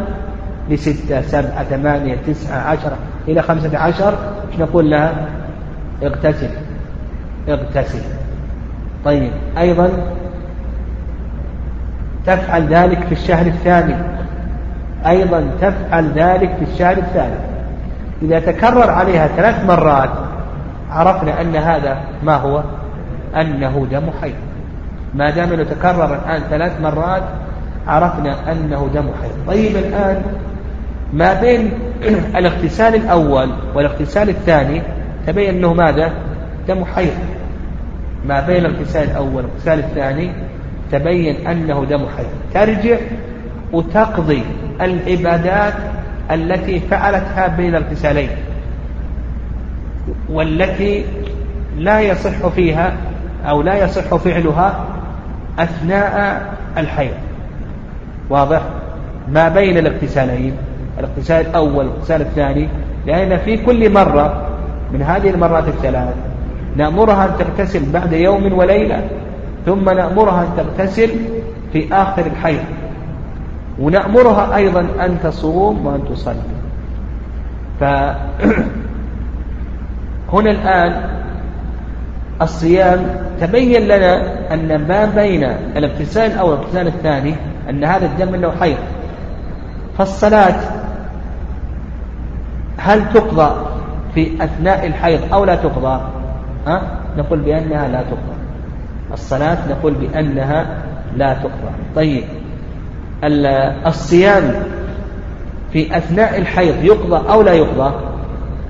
[0.70, 4.14] لستة سبعة ثمانية تسعة عشرة إلى خمسة عشر
[4.52, 5.28] إيش نقول لها
[6.04, 6.50] اغتسل
[7.50, 8.02] اغتسل.
[9.06, 9.90] طيب أيضا
[12.26, 13.96] تفعل ذلك في الشهر الثاني.
[15.08, 17.36] أيضا تفعل ذلك في الشهر الثاني.
[18.22, 20.10] إذا تكرر عليها ثلاث مرات
[20.92, 22.64] عرفنا أن هذا ما هو؟
[23.36, 24.36] أنه دم حيض
[25.14, 27.24] ما دام انه تكرر الآن ثلاث مرات
[27.88, 30.22] عرفنا أنه دم حيض طيب الآن
[31.14, 31.72] ما بين
[32.36, 34.82] الاغتسال الأول والاغتسال الثاني
[35.28, 36.14] تبين أنه ماذا؟
[36.68, 37.14] دم حيض.
[38.28, 40.32] ما بين الاغتسال الأول والاغتسال الثاني
[40.92, 42.28] تبين أنه دم حيض.
[42.54, 42.98] ترجع
[43.74, 44.44] وتقضي
[44.82, 45.74] العبادات
[46.32, 48.30] التي فعلتها بين الاغتسالين
[50.30, 51.06] والتي
[51.78, 52.94] لا يصح فيها
[53.46, 54.86] أو لا يصح فعلها
[55.60, 56.42] أثناء
[56.78, 57.14] الحيض.
[58.30, 58.62] واضح؟
[59.28, 60.54] ما بين الاغتسالين.
[61.00, 62.70] الاغتسال الأول والاغتسال الثاني
[63.08, 64.48] لأن في كل مرة
[64.94, 66.16] من هذه المرات الثلاث
[66.76, 69.04] نأمرها أن تغتسل بعد يوم وليلة
[69.66, 71.10] ثم نأمرها أن تغتسل
[71.74, 72.64] في آخر الحيض
[73.80, 76.36] ونأمرها أيضا أن تصوم وأن تصلي.
[77.80, 78.16] فهنا
[80.52, 81.10] الآن
[82.42, 83.06] الصيام
[83.42, 85.44] تبين لنا أن ما بين
[85.76, 87.36] الاغتسال الأول والاغتسال الثاني
[87.70, 88.78] أن هذا الدم له حيض.
[89.98, 90.79] فالصلاة
[92.80, 93.66] هل تقضى
[94.16, 96.02] في أثناء الحيض أو لا تقضى؟
[96.68, 96.82] ها؟
[97.18, 98.36] نقول بأنها لا تقضى.
[99.14, 100.66] الصلاة نقول بأنها
[101.16, 101.72] لا تقضى.
[101.96, 102.24] طيب.
[103.88, 104.54] الصيام
[105.74, 107.94] في أثناء الحيض يقضى أو لا يقضى؟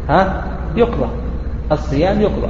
[0.10, 0.44] ها؟
[0.76, 1.08] يقضى.
[1.72, 2.50] الصيام يقضى.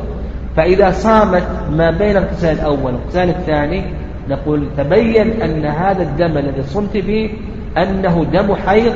[0.55, 3.83] فإذا صامت ما بين الاغتسال الأول والاغتسال الثاني
[4.29, 7.29] نقول تبين أن هذا الدم الذي صمت به
[7.77, 8.93] أنه دم حيض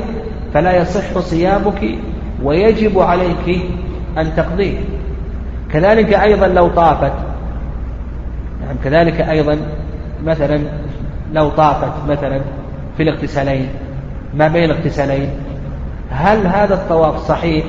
[0.54, 1.98] فلا يصح صيامك
[2.44, 3.60] ويجب عليك
[4.18, 4.78] أن تقضيه.
[5.72, 7.12] كذلك أيضا لو طافت.
[8.62, 9.58] يعني كذلك أيضا
[10.24, 10.60] مثلا
[11.32, 12.40] لو طافت مثلا
[12.96, 13.68] في الاغتسالين
[14.34, 15.30] ما بين الاغتسالين.
[16.10, 17.64] هل هذا الطواف صحيح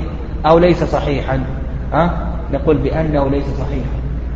[0.45, 1.43] أو ليس صحيحا؟
[1.93, 2.09] أه؟
[2.53, 3.89] نقول بأنه ليس صحيحا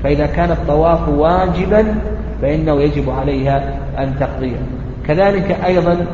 [0.03, 1.95] فإذا كان الطواف واجبا
[2.41, 4.57] فإنه يجب عليها أن تقضيه.
[5.07, 6.05] كذلك أيضا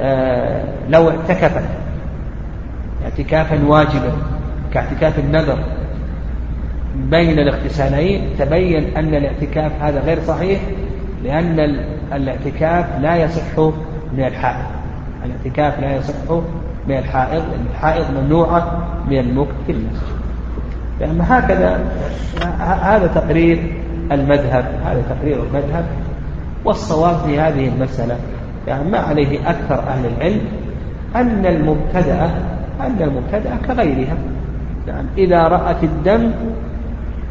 [0.00, 1.83] آه لو اعتكفت.
[3.04, 4.12] اعتكافا واجبا
[4.72, 5.58] كاعتكاف النذر.
[6.96, 10.60] بين الاغتسالين تبين أن الاعتكاف هذا غير صحيح
[11.24, 11.60] لأن
[12.12, 13.58] الاعتكاف لا يصح
[14.12, 14.66] من الحائض.
[15.24, 16.30] الاعتكاف لا يصح
[16.88, 20.14] من الحائض الحائض ممنوعة من المكت في المسجد.
[21.00, 21.84] يعني هكذا
[22.60, 23.72] هذا تقرير
[24.12, 25.84] المذهب هذا تقرير المذهب
[26.64, 28.16] والصواب في هذه المسألة.
[28.66, 30.40] يعني ما عليه أكثر أهل العلم
[31.16, 32.30] أن المبتدأ
[32.80, 34.16] أن المبتدأ كغيرها.
[34.86, 36.30] يعني إذا رأت الدم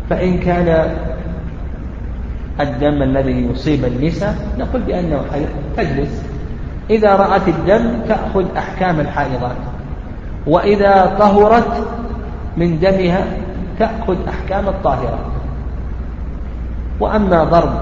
[0.10, 0.95] فإن كان
[2.60, 6.23] الدم الذي يصيب النساء نقول بأنه حيض تجلس.
[6.89, 9.58] إذا رأت الدم تأخذ أحكام الحائضات.
[10.47, 11.88] وإذا طهرت
[12.58, 13.25] من دمها
[13.79, 15.34] تأخذ أحكام الطاهرات
[16.99, 17.73] وأما ضرب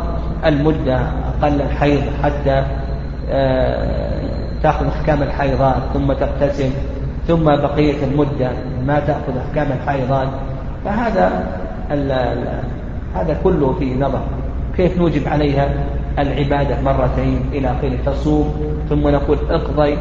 [0.45, 0.99] المدة
[1.41, 2.63] أقل الحيض حتى
[3.29, 4.21] آه،
[4.63, 6.69] تأخذ أحكام الحيضات ثم تغتسل
[7.27, 8.51] ثم بقية المدة
[8.85, 10.27] ما تأخذ أحكام الحيضات
[10.85, 11.47] فهذا
[13.15, 14.21] هذا كله في نظر.
[14.77, 15.69] كيف نوجب عليها
[16.19, 18.53] العبادة مرتين إلى آخره؟ تصوم
[18.89, 19.97] ثم نقول اقضي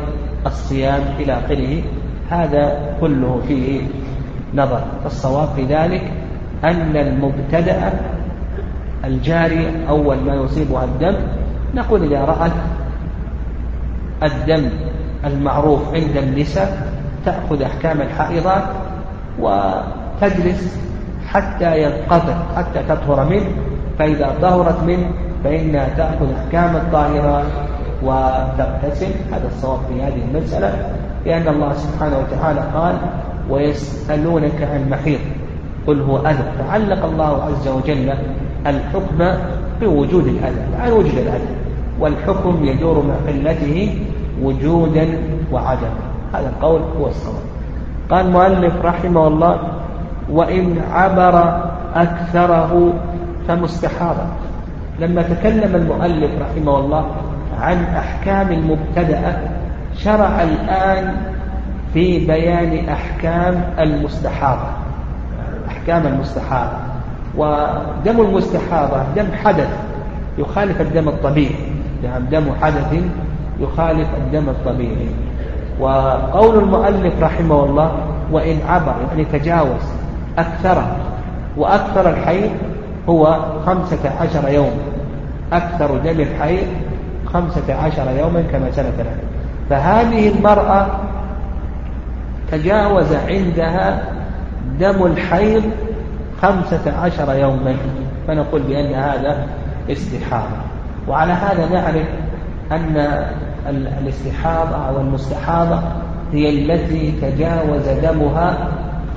[0.46, 1.83] الصيام إلى آخره.
[2.30, 3.80] هذا كله فيه
[4.54, 4.83] نظر.
[5.02, 6.02] فالصواب في ذلك
[6.64, 7.92] أن المبتدأ
[9.04, 11.14] الجاري أول ما يصيبها الدم
[11.74, 12.52] نقول إذا رأت
[14.22, 14.70] الدم
[15.24, 16.89] المعروف عند النساء
[17.24, 18.62] تأخذ أحكام الحائضات
[19.40, 20.80] وتجلس
[21.28, 23.48] حتى ينقطع حتى تطهر منه.
[23.98, 25.11] فإذا طهرت منه
[25.44, 27.46] فإنها تأخذ أحكام الطاهرات
[28.02, 29.12] وتغتسل.
[29.33, 30.92] هذا الصواب في هذه المسألة
[31.26, 32.96] لأن الله سبحانه وتعالى قال
[33.50, 35.20] ويسألونك عن محيط
[35.87, 36.44] قل هو أذى.
[36.59, 38.14] فعلق الله عز وجل
[38.66, 39.18] الحكم
[39.80, 41.48] بوجود الأذى عن وجود الأذى.
[42.00, 43.98] والحكم يدور مع قلته
[44.42, 45.09] وجودا
[45.52, 46.10] وعدما.
[46.35, 47.43] هذا القول هو الصواب.
[48.11, 49.59] قال المؤلف رحمه الله
[50.31, 51.62] وإن عبر
[51.95, 52.93] أكثره
[53.49, 54.27] فمستحاضا
[55.01, 57.07] لما تكلم المؤلف رحمه الله
[57.61, 59.37] عن أحكام المبتدأة
[59.97, 61.16] شرع الآن
[61.95, 64.69] في بيان أحكام المستحاضة
[65.69, 66.77] أحكام المستحاضة
[67.37, 69.69] ودم المستحاضة دم حدث
[70.38, 71.55] يخالف الدم الطبيعي.
[72.05, 72.95] يعني دم حدث
[73.61, 75.09] يخالف الدم الطبيعي.
[75.81, 77.93] وقول المؤلف رحمه الله
[78.33, 79.83] وإن عبر يعني تجاوز
[80.38, 80.97] أكثره
[81.57, 82.51] وأكثر الحيض
[83.09, 84.73] هو خمسة عشر يوم.
[85.53, 86.66] أكثر دم الحيض
[87.27, 89.16] خمسة عشر يوما كما لنا
[89.71, 90.87] فهذه المرأة
[92.53, 94.03] تجاوز عندها
[94.81, 95.62] دم الحيض
[96.43, 97.77] خمسة عشر يوما.
[98.29, 99.47] فنقول بأن هذا
[99.90, 100.57] استحاضة.
[101.09, 102.07] وعلى هذا نعرف
[102.73, 103.27] أن
[103.68, 105.81] الاستحاضة أو المستحاضة
[106.33, 108.68] هي التي تجاوز دمها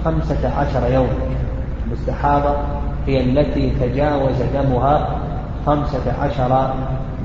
[0.06, 1.34] خمسة عشر يوما
[1.88, 2.56] المستحاضة
[3.08, 5.08] هي التي تجاوز دمها
[5.65, 6.73] خمسة عشر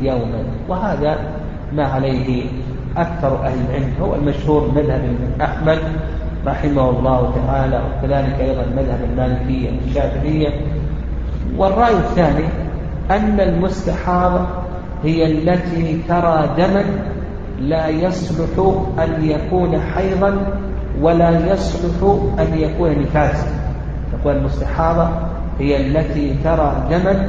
[0.01, 1.19] يوما وهذا
[1.73, 2.45] ما عليه
[2.97, 3.93] أكثر أهل العلم.
[4.01, 5.03] هو المشهور مذهب
[5.41, 5.79] أحمد
[6.47, 10.49] رحمه الله تعالى وكذلك أيضا مذهب المالكية والشافعية.
[11.57, 12.45] والرأي الثاني
[13.11, 14.47] أن المستحاضة
[15.05, 16.85] هي التي ترى دما
[17.61, 18.49] لا يصلح
[18.99, 20.37] أن يكون حيضا
[21.01, 23.47] ولا يصلح أن يكون نفاسا.
[24.13, 25.09] تقول المستحاضة
[25.59, 27.29] هي التي ترى دما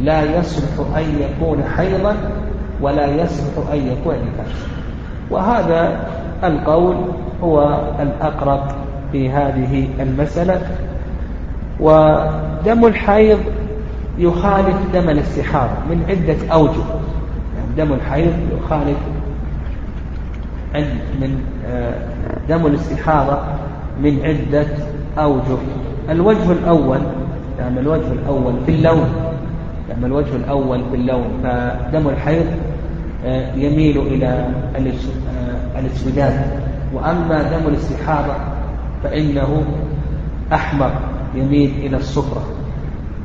[0.00, 2.16] لا يصلح أن يكون حيضا
[2.80, 4.66] ولا يصلح أن يكون نفاسا.
[5.30, 6.00] وهذا
[6.44, 6.96] القول
[7.42, 8.60] هو الأقرب
[9.12, 10.60] في هذه المسألة.
[11.80, 13.38] ودم الحيض
[14.18, 16.99] يخالف دم الاستحاضة من عدة أوجه.
[17.76, 18.98] دم الحيض يخالف
[21.20, 21.94] من آه،
[22.48, 23.38] دم الاستحاضة
[24.02, 24.66] من عدة
[25.18, 25.58] أوجه.
[26.10, 27.00] الوجه الأول
[27.58, 29.08] يعني الوجه الأول في اللون
[29.88, 32.46] يعني الوجه الأول في اللون فدم الحيض
[33.24, 34.26] آه، يميل إلى
[34.76, 36.42] آه، الإسودان.
[36.94, 38.34] وأما دم الاستحاضة
[39.02, 39.62] فإنه
[40.52, 40.90] أحمر
[41.34, 42.42] يميل إلى الصفرة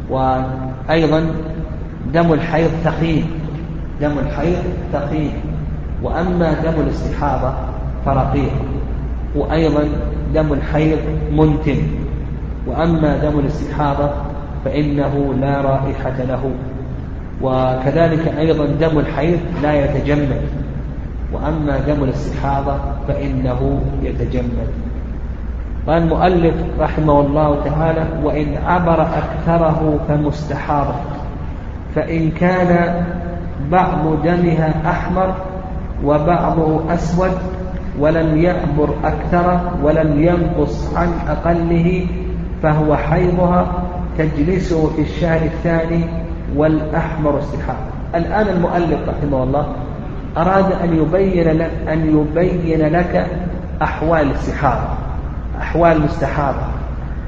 [0.10, 1.26] وأيضا
[2.14, 3.26] دم الحيض ثقيل.
[4.02, 5.32] دم الحيض ثقيل.
[6.04, 7.54] وأما دم الاستحاضة
[8.06, 8.52] فرقيق.
[9.36, 9.84] وأيضا
[10.34, 11.00] دم الحيض
[11.32, 11.78] منتن.
[12.68, 14.10] وأما دم الاستحاضة
[14.66, 16.52] فإنه لا رائحة له.
[17.42, 20.42] وكذلك أيضا دم الحيض لا يتجمد.
[21.34, 22.78] وأما دم الاستحاضة
[23.08, 24.70] فإنه يتجمد.
[25.88, 30.96] قال المؤلف رحمه الله تعالى وإن عبر أكثره فمستحاضة
[31.96, 33.04] فإن كان
[33.72, 35.36] بعض دمها أحمر
[36.04, 37.32] وبعضه أسود
[38.00, 42.08] ولم يعبر أكثره ولم ينقص عن أقله
[42.64, 43.68] فهو حيضها
[44.18, 46.06] تجلسه في الشهر الثاني
[46.56, 49.68] والأحمر استحاضة الآن المؤلف رحمه الله
[50.38, 53.28] أراد أن يبين لك أن يبين لك
[53.82, 54.88] أحوال الاستحاضة
[55.62, 56.66] أحوال المستحاضة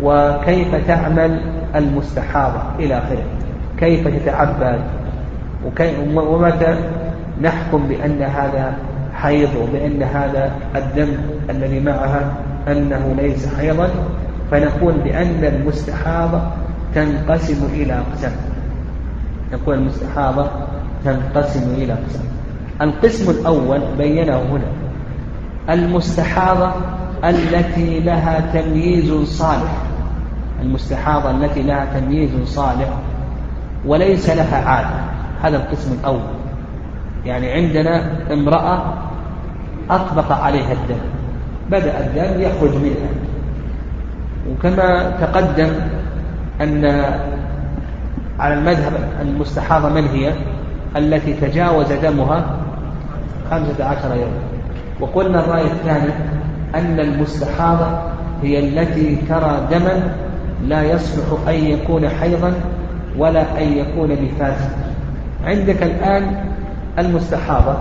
[0.03, 1.41] وكيف تعمل
[1.75, 3.23] المستحاضة إلى آخره
[3.79, 4.79] كيف تتعبد
[6.15, 6.75] ومتى
[7.41, 8.73] نحكم بأن هذا
[9.13, 11.13] حيض وبأن هذا الدم
[11.49, 12.33] الذي معها
[12.67, 13.89] أنه ليس حيضا
[14.51, 16.41] فنقول بأن المستحاضة
[16.95, 18.31] تنقسم إلى أقسام
[19.53, 20.49] نقول المستحاضة
[21.05, 22.37] تنقسم إلى أقسام
[22.81, 24.67] القسم الأول بينه هنا.
[25.69, 26.71] المستحاضة
[27.23, 29.71] التي لها تمييز صالح.
[30.61, 32.89] المستحاضة التي لها تمييز صالح
[33.85, 35.06] وليس لها عادة.
[35.41, 36.19] هذا القسم الأول.
[37.25, 38.93] يعني عندنا امرأة
[39.89, 41.01] أطبق عليها الدم.
[41.71, 43.09] بدأ الدم يخرج منها.
[44.51, 45.69] وكما تقدم
[46.61, 47.03] أن
[48.39, 50.33] على المذهب المستحاضة من هي؟
[50.95, 52.45] التي تجاوز دمها
[53.51, 54.31] خمسة عشر يوم.
[54.99, 56.09] وقلنا الرأي الثاني
[56.75, 57.87] أن المستحاضة
[58.43, 60.15] هي التي ترى دما
[60.63, 62.53] لا يصلح أن يكون حيضا
[63.17, 64.86] ولا أن يكون نفاسا.
[65.47, 66.45] عندك الآن
[66.99, 67.77] المستحاضة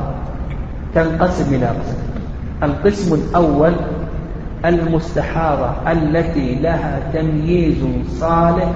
[0.94, 1.98] تنقسم إلى قسم.
[2.62, 3.72] القسم الأول
[4.64, 8.68] المستحاضة التي لها تمييز صالح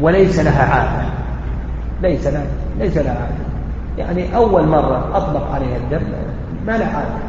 [0.00, 1.08] وليس لها عادة.
[2.02, 2.46] ليس لها
[2.78, 3.46] ليس لها عادة.
[3.98, 6.06] يعني أول مرة أطلق عليها الدم
[6.66, 7.24] ما لها عادة.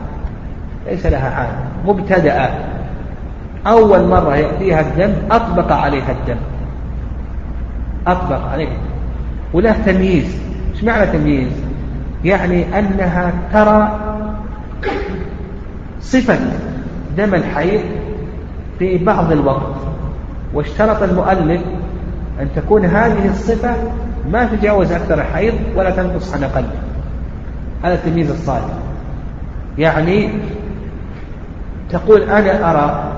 [0.88, 1.58] ليس لها عادة.
[1.86, 2.50] مبتدأة.
[3.68, 6.40] أول مرة يأتيها الدم أطبق عليها الدم.
[8.08, 8.78] أطبق عليها
[9.54, 10.38] وله تمييز.
[10.74, 11.52] إيش معنى تمييز؟
[12.26, 14.00] يعني أنها ترى
[16.02, 16.40] صفة
[17.18, 17.82] دم الحيض
[18.80, 19.76] في بعض الوقت
[20.54, 21.62] واشترط المؤلف
[22.42, 23.76] أن تكون هذه الصفة
[24.32, 26.66] ما تتجاوز أكثر الحيض ولا تنقص عن أقل.
[27.84, 28.74] هذا التمييز الصالح
[29.78, 30.30] يعني
[31.90, 33.14] تقول أنا أرى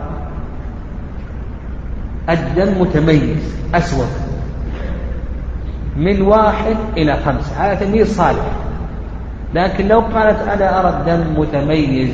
[2.30, 4.29] الدم متميز أسود.
[6.00, 8.45] من واحد إلى خمسة هذا تمييز صالح.
[9.54, 12.10] لكن لو قالت أنا أرى الدم متميز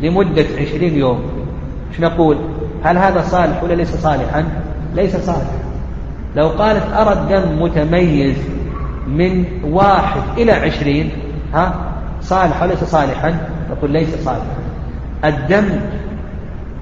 [0.00, 1.20] لمدة عشرين يوم
[1.90, 2.36] إيش نقول؟
[2.84, 4.44] هل هذا صالح ولا ليس صالحا؟
[4.94, 5.58] ليس صالحا
[6.36, 8.36] لو قالت أرى الدم متميز
[9.08, 11.10] من واحد إلى عشرين
[11.54, 11.74] ها؟
[12.20, 13.36] صالح وليس صالحا؟
[13.70, 14.56] نقول ليس صالحا
[15.24, 15.68] الدم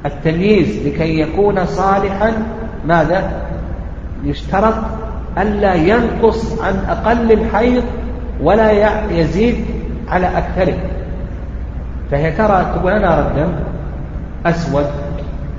[0.06, 2.32] التمييز لكي يكون صالحا
[2.86, 3.32] ماذا؟
[4.24, 4.74] يشترط
[5.38, 7.82] ألا ينقص عن أقل الحيض
[8.42, 8.70] ولا
[9.10, 9.64] يزيد
[10.08, 10.76] على أكثره.
[12.10, 13.52] فهي ترى تقول أنا أرى الدم
[14.46, 14.86] أسود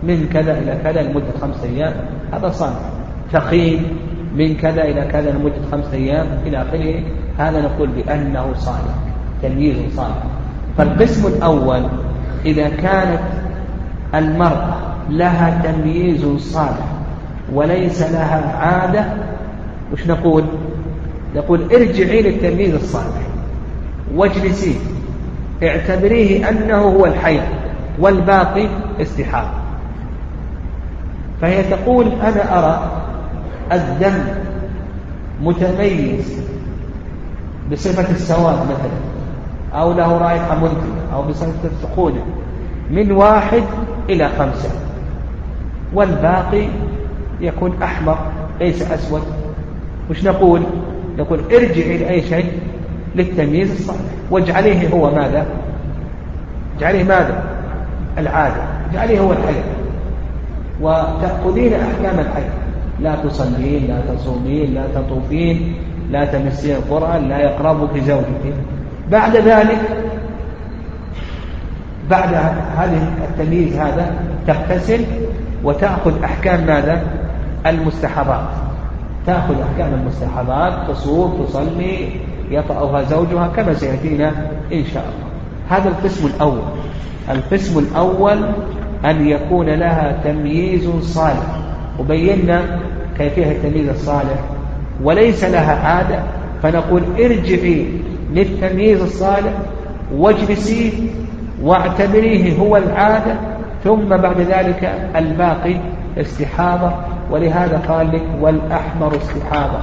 [0.04, 1.94] من كذا إلى كذا لمدة خمسة أيام.
[2.34, 2.80] هذا صالح
[3.32, 3.82] ثقيل
[4.36, 7.04] من كذا إلى كذا لمدة خمسة أيام إلى آخره.
[7.38, 8.96] هذا نقول بأنه صالح
[9.42, 10.24] تمييز صالح
[10.78, 11.84] فالقسم الأول
[12.46, 13.20] إذا كانت
[14.16, 14.78] المرأة
[15.10, 16.86] لها تمييز صالح
[17.54, 19.06] وليس لها عادة
[19.94, 20.44] وش نقول؟
[21.36, 23.22] نقول ارجعي للتمييز الصالح.
[24.16, 24.76] واجلسي.
[25.64, 27.40] اعتبريه أنه هو الحي
[28.00, 28.68] والباقي
[29.02, 29.50] استحاضة.
[31.42, 32.92] فهي تقول أنا أرى
[33.72, 34.24] الدم
[35.42, 36.40] متميز
[37.72, 39.16] بصفة السواد مثلا
[39.82, 42.26] أو له رائحة منتنة أو بصفة السخونة
[42.92, 43.64] من واحد
[44.10, 44.70] إلى خمسة.
[45.94, 46.68] والباقي
[47.42, 48.18] يكون أحمر
[48.60, 49.45] ليس أسود.
[50.10, 50.62] وش نقول؟
[51.18, 52.52] نقول ارجعي لأي شيء؟
[53.16, 54.00] للتمييز الصالح.
[54.32, 55.46] واجعليه هو ماذا؟
[56.78, 57.44] اجعليه ماذا؟
[58.18, 58.64] العادة.
[58.92, 59.62] اجعليه هو الحي.
[60.82, 62.44] وتأخذين أحكام الحي.
[63.00, 65.76] لا تصلين لا تصومين لا تطوفين
[66.12, 68.54] لا تمسين القرآن لا يقربك زوجك
[69.12, 69.80] بعد ذلك
[72.10, 72.34] بعد
[72.78, 74.16] هذه التمييز هذا
[74.48, 75.06] تغتسل
[75.64, 77.04] وتأخذ أحكام ماذا؟
[77.66, 78.48] المستحضات
[79.28, 82.10] تأخذ أحكام المستحضات تصوم تصلي
[82.52, 84.30] يطأها زوجها كما سيأتينا
[84.74, 85.26] إن شاء الله.
[85.70, 86.62] هذا القسم الأول.
[87.30, 88.38] القسم الأول
[89.06, 91.60] أن يكون لها تمييز صالح.
[92.00, 92.80] وبينا
[93.18, 94.40] كيفية التمييز الصالح.
[95.04, 96.24] وليس لها عادة.
[96.64, 97.88] فنقول ارجعي
[98.34, 99.54] للتمييز الصالح
[100.16, 101.10] واجلسي
[101.62, 103.36] واعتبريه هو العادة
[103.84, 105.76] ثم بعد ذلك الباقي
[106.18, 107.15] استحاضة.
[107.32, 109.80] ولهذا قال لك والأحمر استحاضة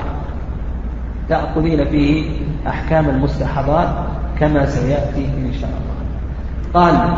[1.29, 2.25] تأخذين فيه
[2.69, 3.89] أحكام المستحضات
[4.41, 5.93] كما سيأتي إن شاء الله.
[6.75, 7.15] قال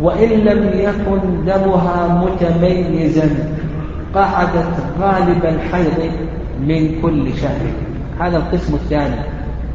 [0.00, 3.28] وإن لم يكن دمها متميزا
[4.14, 6.12] قعدت غالب الحيض
[6.60, 7.66] من كل شهر.
[8.20, 9.20] هذا القسم الثاني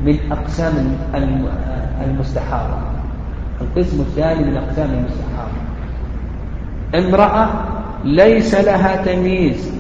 [0.06, 0.98] من أقسام
[2.06, 2.78] المستحاضة.
[3.62, 5.66] القسم الثاني من أقسام المستحاضة.
[6.96, 7.50] امرأة
[8.06, 9.72] ليس لها تمييز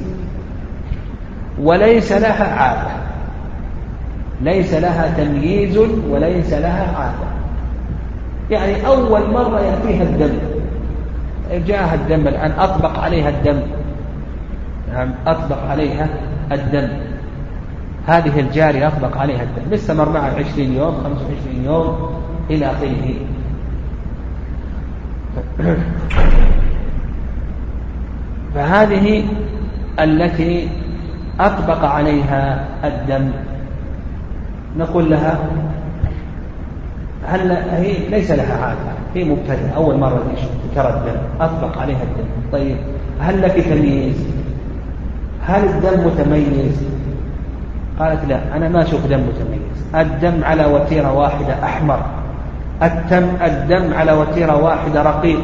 [1.61, 2.91] وليس لها عادة.
[4.41, 5.77] ليس لها تمييز
[6.09, 7.27] وليس لها عادة.
[8.49, 10.33] يعني أول مرة يأتيها الدم.
[11.67, 13.59] جاءها الدم الآن أطبق عليها الدم.
[14.93, 16.09] نعم أطبق عليها
[16.51, 16.87] الدم.
[18.07, 19.73] هذه الجارية أطبق عليها الدم.
[19.73, 22.09] استمر معها عشرين يوم خمسة وعشرين يوم
[22.49, 23.15] إلى آخره.
[28.55, 29.23] فهذه
[29.99, 30.69] التي
[31.39, 33.31] أطبق عليها الدم.
[34.77, 35.39] نقول لها
[37.27, 40.23] هل هي ليس لها عادة هي مبتدأ أول مرة
[40.75, 42.29] ترى الدم أطبق عليها الدم.
[42.51, 42.77] طيب
[43.19, 44.15] هل لك تمييز؟
[45.47, 46.83] هل الدم متميز؟
[47.99, 49.85] قالت لا أنا ما أشوف دم متميز.
[49.95, 51.99] الدم على وتيرة واحدة أحمر.
[52.83, 55.41] الدم الدم على وتيرة واحدة رقيق.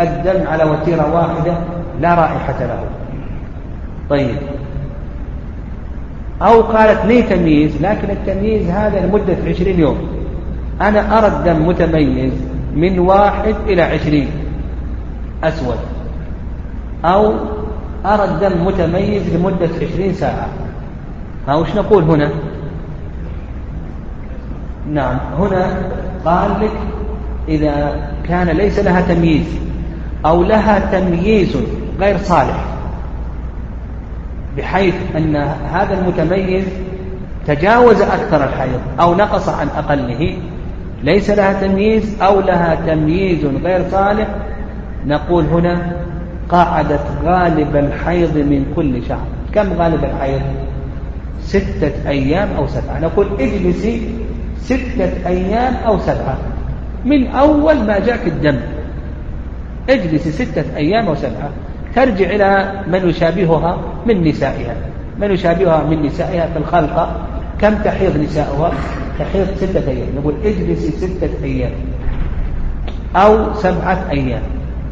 [0.00, 2.84] الدم على وتيرة واحدة لا رائحة له.
[4.10, 4.36] طيب.
[6.42, 9.98] أو قالت لي تمييز لكن التمييز هذا لمدة عشرين يوم.
[10.80, 12.32] أنا أرى الدم متميز
[12.74, 14.28] من واحد إلى عشرين.
[15.44, 15.78] أسود.
[17.04, 17.34] أو
[18.06, 20.48] أرى الدم متميز لمدة عشرين ساعة.
[21.48, 22.30] ها وش نقول هنا؟
[24.92, 25.82] نعم هنا
[26.24, 26.70] قال لك
[27.48, 29.46] إذا كان ليس لها تمييز
[30.26, 31.56] أو لها تمييز
[32.00, 32.64] غير صالح.
[34.56, 35.36] بحيث أن
[35.72, 36.64] هذا المتميز
[37.46, 40.36] تجاوز أكثر الحيض أو نقص عن أقله.
[41.02, 44.28] ليس لها تمييز أو لها تمييز غير صالح.
[45.06, 45.92] نقول هنا
[46.48, 49.26] قاعدة غالب الحيض من كل شهر.
[49.54, 50.40] كم غالب الحيض؟
[51.40, 53.00] ستة أيام أو سبعة.
[53.00, 54.14] نقول اجلسي
[54.58, 56.38] ستة أيام أو سبعة.
[57.04, 58.60] من أول ما جاك الدم.
[59.90, 61.50] اجلسي ستة أيام أو سبعة.
[61.94, 64.74] ترجع إلى من يشابهها من نسائها.
[65.20, 67.16] من يشابهها من نسائها في الخلقة
[67.60, 68.72] كم تحيض نساؤها؟
[69.18, 70.08] تحيض ستة أيام.
[70.16, 71.72] نقول اجلسي ستة أيام
[73.16, 74.42] أو سبعة أيام.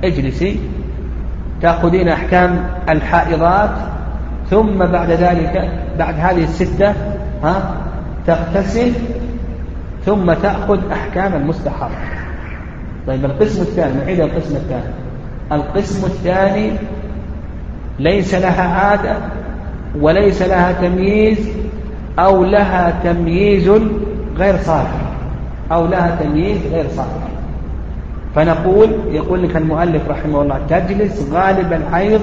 [0.04, 0.60] اجلسي
[1.62, 3.70] تأخذين أحكام الحائضات
[4.50, 6.94] ثم بعد ذلك بعد هذه الستة
[7.42, 7.74] ها
[8.26, 8.92] تغتسل
[10.06, 11.94] ثم تأخذ أحكام المستحاضة
[13.06, 15.05] طيب القسم الثاني نعيد القسم الثاني.
[15.52, 16.70] القسم الثاني
[17.98, 19.16] ليس لها عادة
[20.00, 21.48] وليس لها تمييز
[22.18, 23.68] أو لها تمييز
[24.36, 24.92] غير صالح.
[25.72, 27.28] أو لها تمييز غير صالح.
[28.34, 32.20] فنقول يقول لك المؤلف رحمه الله تجلس غالب الحيض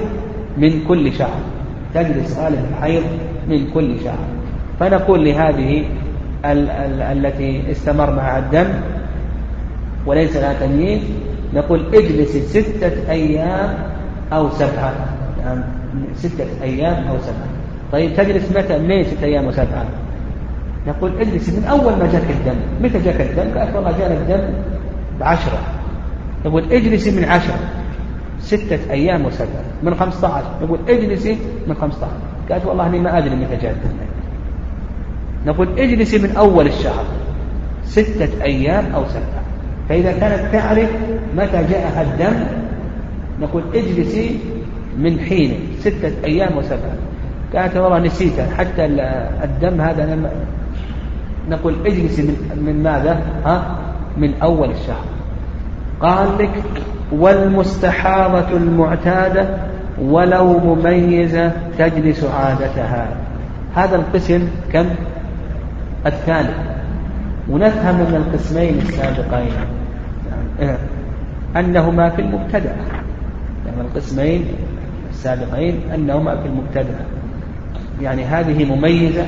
[0.58, 1.40] من كل شهر.
[1.94, 3.04] تجلس غالب الحيض
[3.50, 4.18] من كل شهر.
[4.80, 5.86] فنقول لهذه
[6.46, 8.68] ال ال التي استمر معها الدم
[10.06, 11.02] وليس لها تمييز
[11.54, 13.78] نقول اجلسي ستة أيام
[14.34, 14.94] أو سبعة.
[15.40, 15.64] يعني
[16.16, 17.48] ستة أيام أو سبعة.
[17.92, 19.86] طيب تجلس متى؟ من ستة أيام وسبعة
[20.88, 22.56] نقول اجلسي من أول ما جاك الدم.
[22.82, 24.54] متى جاك الدم؟ قالت والله جانا الدم
[25.20, 25.60] بعشرة.
[26.46, 27.60] نقول اجلسي من عشرة.
[28.40, 30.52] ستة أيام وسبعة من خمسة عشر.
[30.64, 31.38] نقول اجلسي
[31.68, 32.54] من خمسة عشر.
[32.54, 33.90] قالت والله أني ما أدري متى جاء الدم.
[35.46, 37.06] نقول اجلسي من أول الشهر.
[37.86, 39.43] ستة أيام أو سبعة.
[39.94, 40.90] فإذا كانت تعرف
[41.38, 42.46] متى جاءها الدم
[43.42, 44.40] نقول اجلسي
[44.98, 46.96] من حين ستة أيام وسبعة.
[47.56, 48.86] قالت والله نسيتها حتى
[49.44, 50.20] الدم هذا
[51.50, 53.78] نقول اجلسي من, من ماذا؟ ها؟
[54.18, 55.06] من أول الشهر.
[56.02, 56.64] قال لك
[57.12, 59.58] والمستحاضة المعتادة
[60.02, 63.08] ولو مميزة تجلس عادتها.
[63.76, 64.86] هذا القسم كم؟
[66.06, 66.58] الثالث
[67.50, 69.83] ونفهم من القسمين السابقين.
[71.58, 72.76] أنهما في المبتدأ.
[73.66, 74.46] يعني القسمين
[75.10, 76.96] السابقين أنهما في المبتدأ.
[78.02, 79.26] يعني هذه مميزة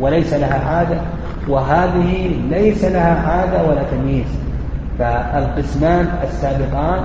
[0.00, 1.00] وليس لها عادة
[1.48, 4.26] وهذه ليس لها عادة ولا تمييز.
[4.98, 7.04] فالقسمان السابقان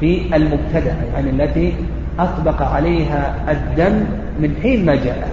[0.00, 1.74] في المبتدأ يعني التي
[2.18, 4.04] أطبق عليها الدم
[4.40, 5.28] من حين ما جاء.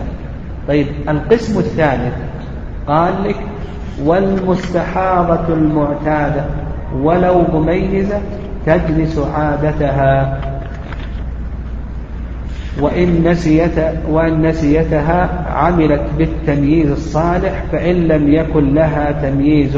[0.67, 2.13] طيب القسم الثالث
[2.87, 3.35] قال لك
[4.03, 6.43] والمستحاضة المعتادة.
[6.95, 8.21] ولو مميزة
[8.65, 10.39] تجلس عادتها.
[12.81, 13.79] وإن, نسيت
[14.09, 19.77] وإن نسيتها عملت بالتمييز الصالح فإن لم يكن لها تمييز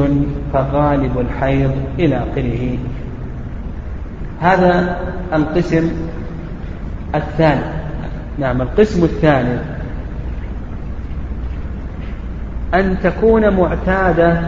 [0.54, 2.78] فغالب الحيض إلى آخره.
[4.40, 4.98] هذا
[5.34, 5.92] القسم
[7.16, 7.62] الثاني.
[8.40, 9.60] نعم القسم الثاني.
[12.74, 14.42] أن تكون معتادة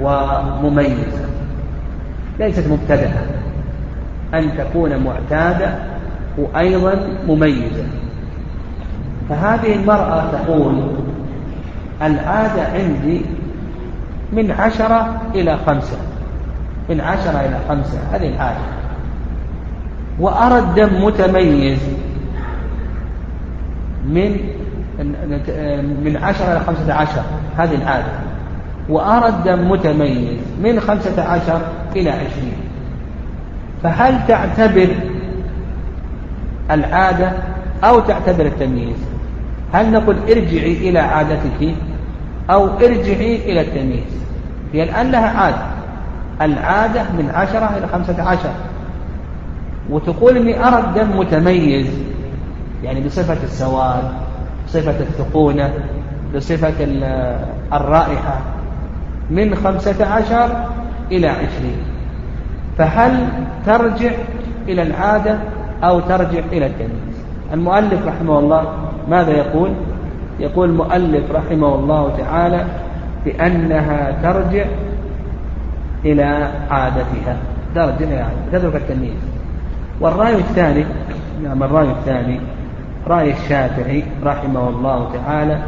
[0.00, 1.24] ومميزة.
[2.38, 3.22] ليست مبتدأة.
[4.34, 5.74] أن تكون معتادة
[6.38, 7.84] وأيضا مميزة.
[9.28, 10.82] فهذه المرأة تقول
[12.02, 13.20] العادة عندي
[14.32, 15.96] من عشرة إلى خمسة.
[16.90, 18.60] من عشرة إلى خمسة هذه العادة.
[20.20, 21.78] وأرى الدم متميز
[24.08, 24.36] من
[26.04, 27.22] من عشرة إلى خمسة عشر
[27.56, 28.31] هذه العادة.
[28.88, 31.60] وأرى الدم متميز من خمسة عشر
[31.96, 32.56] إلى عشرين.
[33.82, 34.88] فهل تعتبر
[36.70, 37.32] العادة
[37.84, 38.96] أو تعتبر التمييز؟
[39.72, 41.74] هل نقول ارجعي إلى عادتك
[42.50, 44.22] أو ارجعي إلى التمييز؟
[44.72, 45.66] هي الآن لها عادة.
[46.40, 48.52] العادة من عشرة إلى خمسة عشر.
[49.90, 51.98] وتقول إني أرى الدم متميز
[52.82, 54.12] يعني بصفة السواد
[54.66, 55.72] بصفة الثقونة
[56.34, 56.84] بصفة
[57.72, 58.40] الرائحة.
[59.30, 60.66] من خمسة عشر
[61.10, 61.76] إلى عشرين.
[62.78, 63.26] فهل
[63.66, 64.10] ترجع
[64.68, 65.38] إلى العادة
[65.84, 68.74] أو ترجع إلى التمييز المؤلف رحمه الله
[69.08, 69.70] ماذا يقول؟
[70.40, 72.64] يقول المؤلف رحمه الله تعالى
[73.24, 74.64] بأنها ترجع
[76.04, 77.36] إلى عادتها.
[77.74, 78.58] ترجع إلى عادتها.
[78.58, 79.22] تترك التمييز.
[80.00, 80.84] والرأي الثاني
[81.42, 82.40] نعم الرأي الثاني
[83.06, 85.58] رأي الشافعي رحمه الله تعالى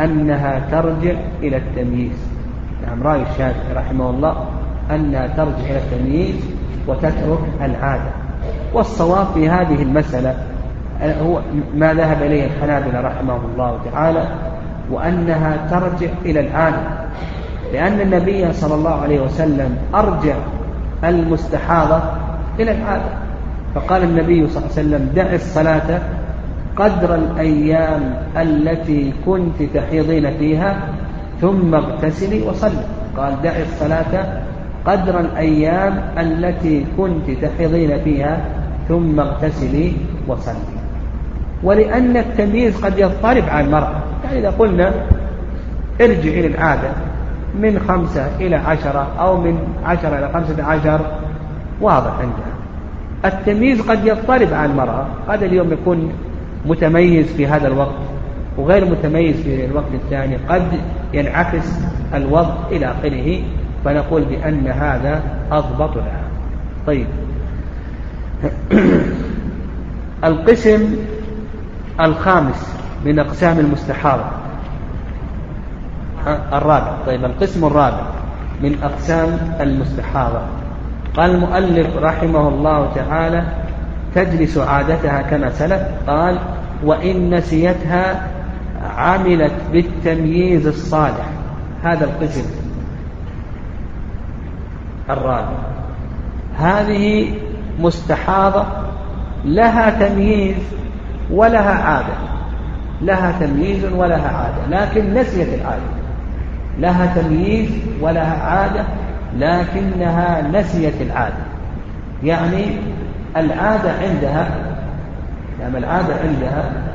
[0.00, 2.35] أنها ترجع إلى التمييز.
[2.82, 4.46] نعم رأي الشافعي رحمه الله
[4.90, 6.34] أنها ترجع إلى التمييز
[6.86, 8.10] وتترك العادة.
[8.74, 10.34] والصواب في هذه المسألة
[11.02, 11.40] هو
[11.74, 14.24] ما ذهب إليه الحنابلة رحمه الله تعالى
[14.90, 16.82] وأنها ترجع إلى العادة.
[17.72, 20.34] لأن النبي صلى الله عليه وسلم أرجع
[21.04, 22.00] المستحاضة
[22.60, 23.26] إلى العادة.
[23.74, 26.00] فقال النبي صلى الله عليه وسلم دع الصلاة
[26.76, 30.78] قدر الأيام التي كنت تحيضين فيها
[31.40, 32.84] ثم اغتسلي وصلي.
[33.16, 34.42] قال دع الصلاة
[34.86, 38.40] قدر الأيام التي كنت تحيضين فيها
[38.88, 39.92] ثم اغتسلي
[40.28, 40.76] وصلي.
[41.62, 44.00] ولأن التمييز قد يضطرب على المرأة.
[44.24, 44.92] يعني إذا قلنا
[46.00, 46.88] ارجع إلى العادة
[47.60, 51.00] من خمسة إلى عشرة أو من عشرة إلى خمسة عشر
[51.80, 52.56] واضح عندها
[53.24, 55.06] التمييز قد يضطرب على المرأة.
[55.28, 56.12] هذا اليوم يكون
[56.66, 58.05] متميز في هذا الوقت.
[58.56, 60.62] وغير متميز في الوقت الثاني قد
[61.12, 61.78] ينعكس
[62.14, 63.42] الوضع إلى آخره
[63.84, 66.22] فنقول بأن هذا أضبط لها
[66.86, 67.06] طيب.
[70.24, 70.96] القسم
[72.00, 74.24] الخامس من أقسام المستحاضة
[76.52, 76.92] الرابع.
[77.06, 78.02] طيب القسم الرابع
[78.62, 80.40] من أقسام المستحاضة
[81.16, 83.44] قال المؤلف رحمه الله تعالى
[84.14, 85.82] تجلس عادتها كما سلف.
[86.06, 86.38] قال
[86.84, 88.28] وإن نسيتها
[88.86, 91.28] عملت بالتمييز الصالح.
[91.82, 92.44] هذا القسم
[95.10, 95.58] الرابع.
[96.58, 97.34] هذه
[97.80, 98.64] مستحاضة
[99.44, 100.56] لها تمييز
[101.30, 102.14] ولها عادة.
[103.02, 105.96] لها تمييز ولها عادة لكن نسيت العادة.
[106.78, 107.70] لها تمييز
[108.00, 108.84] ولها عادة
[109.38, 111.46] لكنها نسيت العادة.
[112.24, 112.64] يعني
[113.36, 114.48] العادة عندها
[115.60, 116.85] يعني العادة عندها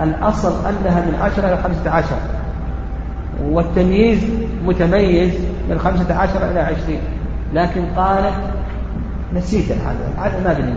[0.00, 2.16] الأصل أنها من عشرة إلى خمسة عشر
[3.44, 4.24] والتمييز
[4.64, 5.32] متميز
[5.70, 7.00] من خمسة عشر إلى عشرين.
[7.54, 8.34] لكن قالت
[9.34, 10.74] نسيت العادة العادة ما بني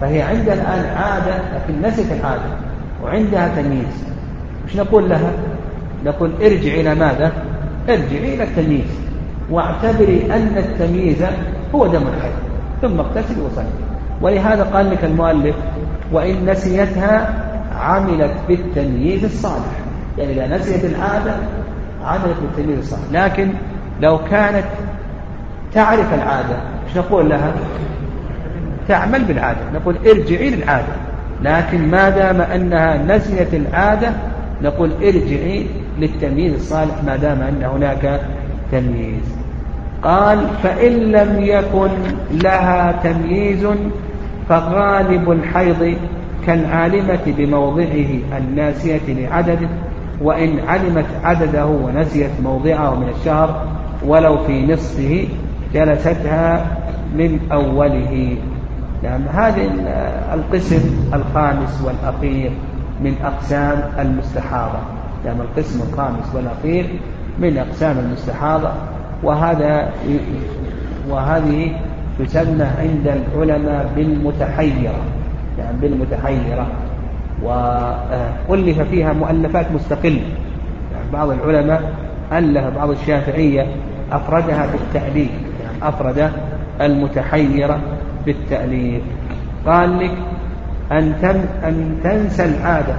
[0.00, 2.42] فهي عندها الآن عادة لكن نسيت العادة
[3.02, 4.04] وعندها تمييز.
[4.64, 5.30] وش نقول لها؟
[6.04, 7.32] نقول ارجع إلى ماذا؟
[7.88, 8.90] ارجعي إلى التمييز
[9.50, 11.22] واعتبري أن التمييز
[11.74, 12.32] هو دم الحيض
[12.82, 13.64] ثم اغتسل وصلي.
[14.20, 15.56] ولهذا قال لك المؤلف
[16.12, 17.34] وإن نسيتها
[17.80, 19.72] عملت بالتمييز الصالح.
[20.18, 21.34] يعني إذا نسيت العادة
[22.04, 23.02] عملت بالتمييز الصالح.
[23.12, 23.48] لكن
[24.00, 24.64] لو كانت
[25.74, 26.56] تعرف العادة
[26.88, 27.52] إيش نقول لها؟
[28.88, 29.60] تعمل بالعادة.
[29.74, 30.92] نقول ارجعي للعادة.
[31.42, 34.12] لكن ما دام أنها نسيت العادة
[34.62, 35.66] نقول ارجعي
[35.98, 38.20] للتمييز الصالح ما دام أن هناك
[38.72, 39.42] تمييز.
[40.02, 41.90] قال فإن لم يكن
[42.30, 43.66] لها تمييز
[44.48, 45.96] فغالب الحيض
[46.46, 49.68] كالعالمة بموضعه الناسية لعدده
[50.22, 53.66] وإن علمت عدده ونسيت موضعه من الشهر
[54.06, 55.28] ولو في نصفه
[55.74, 56.66] جلستها
[57.14, 58.36] من أوله.
[59.02, 59.62] نعم هذا
[60.34, 62.52] القسم الخامس والأخير
[63.00, 64.78] من أقسام المستحاضة.
[65.24, 66.86] نعم القسم الخامس والأخير
[67.38, 68.70] من أقسام المستحاضة.
[69.22, 69.90] وهذا
[71.10, 71.70] وهذه
[72.18, 74.94] تسمى عند العلماء بالمتحيرة.
[75.80, 76.66] بالمتحيرة.
[77.42, 80.22] وألف فيها مؤلفات مستقلة.
[80.92, 81.92] يعني بعض العلماء
[82.32, 83.66] ألف بعض الشافعية
[84.12, 85.30] أفردها بالتأليف.
[85.62, 86.30] يعني أفرد
[86.80, 87.80] المتحيرة
[88.26, 89.02] بالتأليف.
[89.66, 90.12] قال لك
[90.92, 91.14] أن,
[91.64, 92.94] أن تنسى العادة.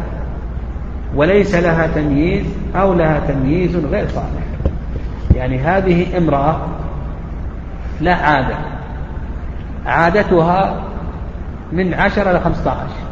[1.15, 2.45] وليس لها تمييز
[2.75, 4.43] أو لها تمييز غير صالح.
[5.35, 6.57] يعني هذه امرأة
[8.01, 8.55] لا عادة.
[9.85, 10.83] عادتها
[11.73, 13.03] من عشرة إلى خمسة عشر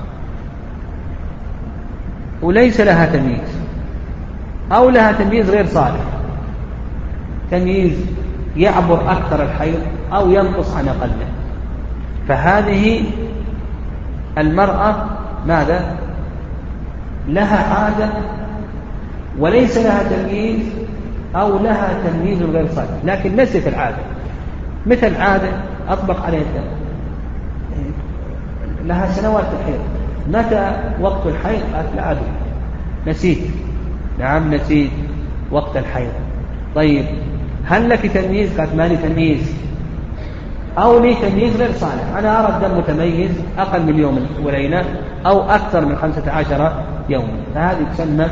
[2.41, 3.61] وليس لها تمييز.
[4.71, 6.01] أو لها تمييز غير صالح.
[7.51, 8.05] تمييز
[8.57, 9.79] يعبر أكثر الحيض
[10.13, 11.27] أو ينقص عن أقله.
[12.27, 13.03] فهذه
[14.37, 15.05] المرأة
[15.47, 15.95] ماذا؟
[17.27, 18.09] لها عادة
[19.39, 20.61] وليس لها تمييز
[21.35, 22.97] أو لها تمييز غير صالح.
[23.03, 23.97] لكن نسيت العادة.
[24.87, 25.49] مثل عادة
[25.89, 26.80] أطبق عليها الدم.
[28.85, 29.79] لها سنوات الحيض
[30.27, 30.71] متى
[31.01, 32.31] وقت الحيض؟ قالت لا أدري
[33.07, 33.37] نسيت.
[34.19, 34.89] نعم نسيت
[35.51, 36.11] وقت الحيض.
[36.75, 37.05] طيب
[37.65, 39.55] هل لك تمييز؟ قالت ما لي تمييز.
[40.77, 42.17] أو لي تمييز غير صالح.
[42.17, 44.85] أنا أرى الدم متميز أقل من يوم وليلة
[45.25, 48.27] أو أكثر من خمسة عشر يوما فهذه تسمى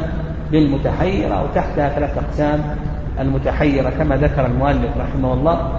[0.52, 2.62] بالمتحيرة أو تحتها ثلاث أقسام.
[3.20, 5.70] المتحيرة كما ذكر المؤلف رحمه الله.